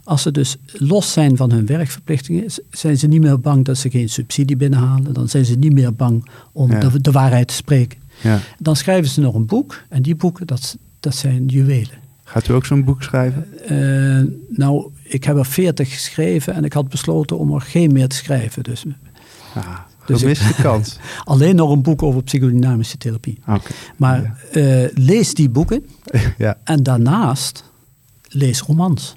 [0.04, 3.90] als ze dus los zijn van hun werkverplichtingen, zijn ze niet meer bang dat ze
[3.90, 5.14] geen subsidie binnenhalen.
[5.14, 6.78] Dan zijn ze niet meer bang om Ja.
[6.80, 7.98] de, de waarheid te spreken.
[8.22, 8.40] Ja.
[8.58, 11.98] Dan schrijven ze nog een boek en die boeken, dat, dat zijn juwelen.
[12.24, 13.46] Gaat u ook zo'n boek schrijven?
[13.68, 18.08] Eh, nou, ik heb er veertig geschreven en ik had besloten om er geen meer
[18.08, 18.62] te schrijven.
[18.62, 18.84] Dus
[19.54, 20.98] Ah, Dus Gemiste kans.
[21.24, 23.38] alleen nog een boek over psychodynamische therapie.
[23.42, 23.60] Okay.
[23.96, 24.82] Maar ja.
[24.84, 25.86] uh, lees die boeken
[26.38, 26.58] ja.
[26.64, 27.64] en daarnaast
[28.28, 29.16] lees romans.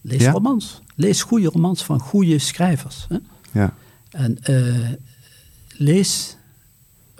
[0.00, 0.30] Lees ja?
[0.30, 0.82] romans.
[0.94, 3.06] Lees goede romans van goede schrijvers.
[3.08, 3.16] Hè?
[3.60, 3.74] Ja.
[4.10, 4.88] En uh,
[5.68, 6.36] lees,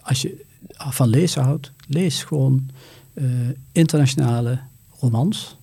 [0.02, 0.44] als je
[0.78, 2.68] van lezen houdt, lees gewoon
[3.14, 3.24] uh,
[3.72, 4.58] internationale
[5.00, 5.56] romans.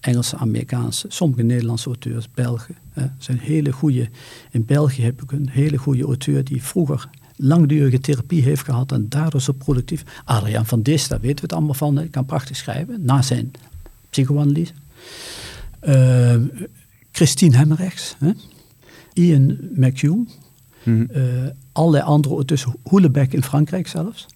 [0.00, 2.74] Engelse, Amerikaanse, sommige Nederlandse auteurs, Belgen.
[2.90, 4.08] Hè, zijn hele goede.
[4.50, 9.08] In België heb ik een hele goede auteur die vroeger langdurige therapie heeft gehad en
[9.08, 10.04] daardoor zo productief.
[10.24, 11.96] Adriaan van Dis, daar weten we het allemaal van.
[11.96, 13.52] Hij kan prachtig schrijven, na zijn
[14.10, 14.72] psychoanalyse.
[15.82, 16.36] Uh,
[17.12, 18.30] Christine Hemmerrechts, hè?
[19.12, 20.28] Ian McHugh,
[20.84, 21.00] Uh,
[21.72, 24.26] allerlei andere auteurs, Hoelebeck in Frankrijk zelfs.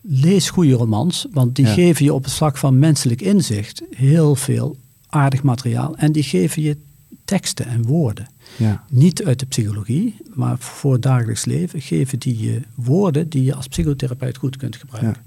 [0.00, 1.72] Lees goede romans, want die Ja.
[1.72, 4.76] geven je op het vlak van menselijk inzicht heel veel
[5.08, 5.96] aardig materiaal.
[5.96, 6.76] En die geven je
[7.24, 8.26] teksten en woorden.
[8.56, 8.84] Ja.
[8.90, 13.54] Niet uit de psychologie, maar voor het dagelijks leven geven die je woorden die je
[13.54, 15.22] als psychotherapeut goed kunt gebruiken.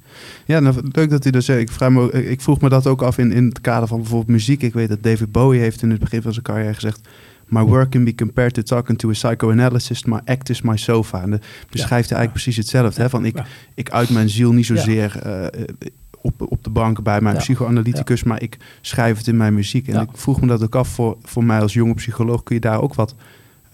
[0.45, 1.59] Ja, nou, leuk dat u dat zegt.
[1.59, 4.30] Ik, vraag me, ik vroeg me dat ook af in, in het kader van bijvoorbeeld
[4.30, 4.61] muziek.
[4.61, 7.07] Ik weet dat David Bowie heeft in het begin van zijn carrière gezegd...
[7.50, 10.06] My work can be compared to talking to a psychoanalyst.
[10.06, 11.22] My act is my sofa.
[11.22, 11.39] En dat
[11.70, 13.02] beschrijft hij eigenlijk precies hetzelfde.
[13.02, 13.10] Hè?
[13.10, 13.41] Van ik,
[13.76, 15.64] ik uit mijn ziel niet zozeer eh,
[16.22, 17.41] op, op de bank bij mijn Ja.
[17.41, 18.24] psychoanalyticus...
[18.24, 19.88] maar ik schrijf het in mijn muziek.
[19.88, 20.02] En Ja.
[20.02, 22.43] ik vroeg me dat ook af voor, voor mij als jonge psycholoog.
[22.43, 23.16] Kun je daar ook wat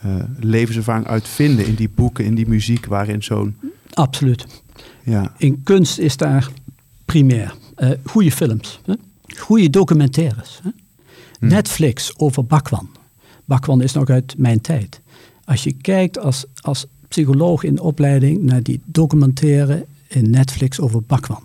[0.02, 2.86] eh, levenservaring uit vinden in die boeken, in die muziek...
[2.86, 3.56] waarin zo'n...
[3.94, 4.46] Absoluut.
[5.04, 6.50] Ja, In kunst is daar
[7.06, 7.56] primair.
[7.76, 8.94] Eh goede films, hè?
[9.38, 10.60] goede documentaires.
[10.64, 10.70] Hè?
[11.40, 11.48] Hm.
[11.48, 12.90] Netflix over Bakwan.
[13.46, 15.02] Bakwan is nog uit mijn tijd.
[15.46, 21.43] Als je kijkt als, als psycholoog in opleiding naar die documentaire in Netflix over Bakwan.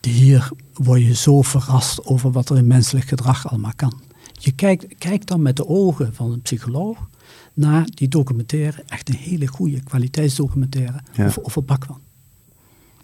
[0.00, 4.00] Hier word je zo verrast over wat er in menselijk gedrag allemaal kan.
[4.32, 7.08] Je kijkt, kijkt dan met de ogen van een psycholoog
[7.54, 8.82] naar die documentaire.
[8.86, 11.26] Echt een hele goede kwaliteitsdocumentaire Ja.
[11.26, 11.98] over, over Bakwan.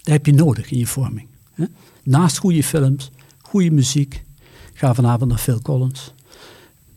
[0.03, 1.27] Dat heb je nodig in je vorming.
[1.53, 1.65] Hè?
[2.03, 4.23] Naast goede films, goede muziek.
[4.75, 6.13] Ga vanavond naar Phil Collins.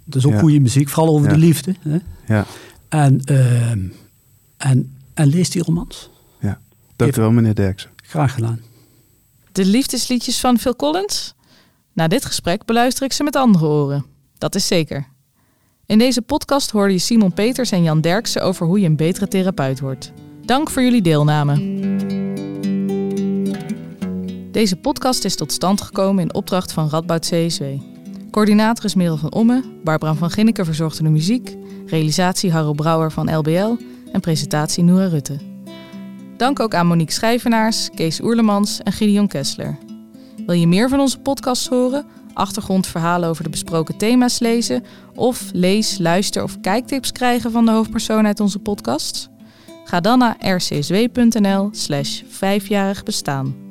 [0.05, 0.39] Dat is ook Ja.
[0.39, 1.33] goede muziek, vooral over Ja.
[1.33, 1.75] de liefde.
[1.79, 1.97] Hè?
[2.27, 2.45] ja,
[2.89, 3.79] En, ehm,
[4.57, 6.09] en, en lees die romans.
[6.39, 6.59] ja.
[6.95, 7.89] Dank u wel, meneer Derksen.
[7.95, 8.59] Graag gedaan.
[9.51, 11.33] De liefdesliedjes van Phil Collins?
[11.93, 14.05] Na dit gesprek beluister ik ze met andere oren.
[14.37, 15.07] Dat is zeker.
[15.85, 19.27] In deze podcast hoorde je Simon Peters en Jan Derksen over hoe je een betere
[19.27, 20.11] therapeut wordt.
[20.45, 21.53] Dank voor jullie deelname.
[24.51, 27.63] Deze podcast is tot stand gekomen in opdracht van Radboud CSW.
[28.33, 31.55] Coördinator is Merel van Omme, Barbara van Ginneken verzorgde de muziek,
[31.85, 33.75] realisatie Harro Brouwer van LBL
[34.11, 35.37] en presentatie Noora Rutte.
[36.37, 39.77] Dank ook aan Monique Schijvenaars, Kees Oerlemans en Gideon Kessler.
[40.45, 44.83] Wil je meer van onze podcasts horen, achtergrondverhalen over de besproken thema's lezen
[45.15, 49.29] of lees, luister of kijktips krijgen van de hoofdpersoon uit onze podcasts?
[49.83, 53.62] Ga dan naar rcsw.nl slash vijfjarig bestaan.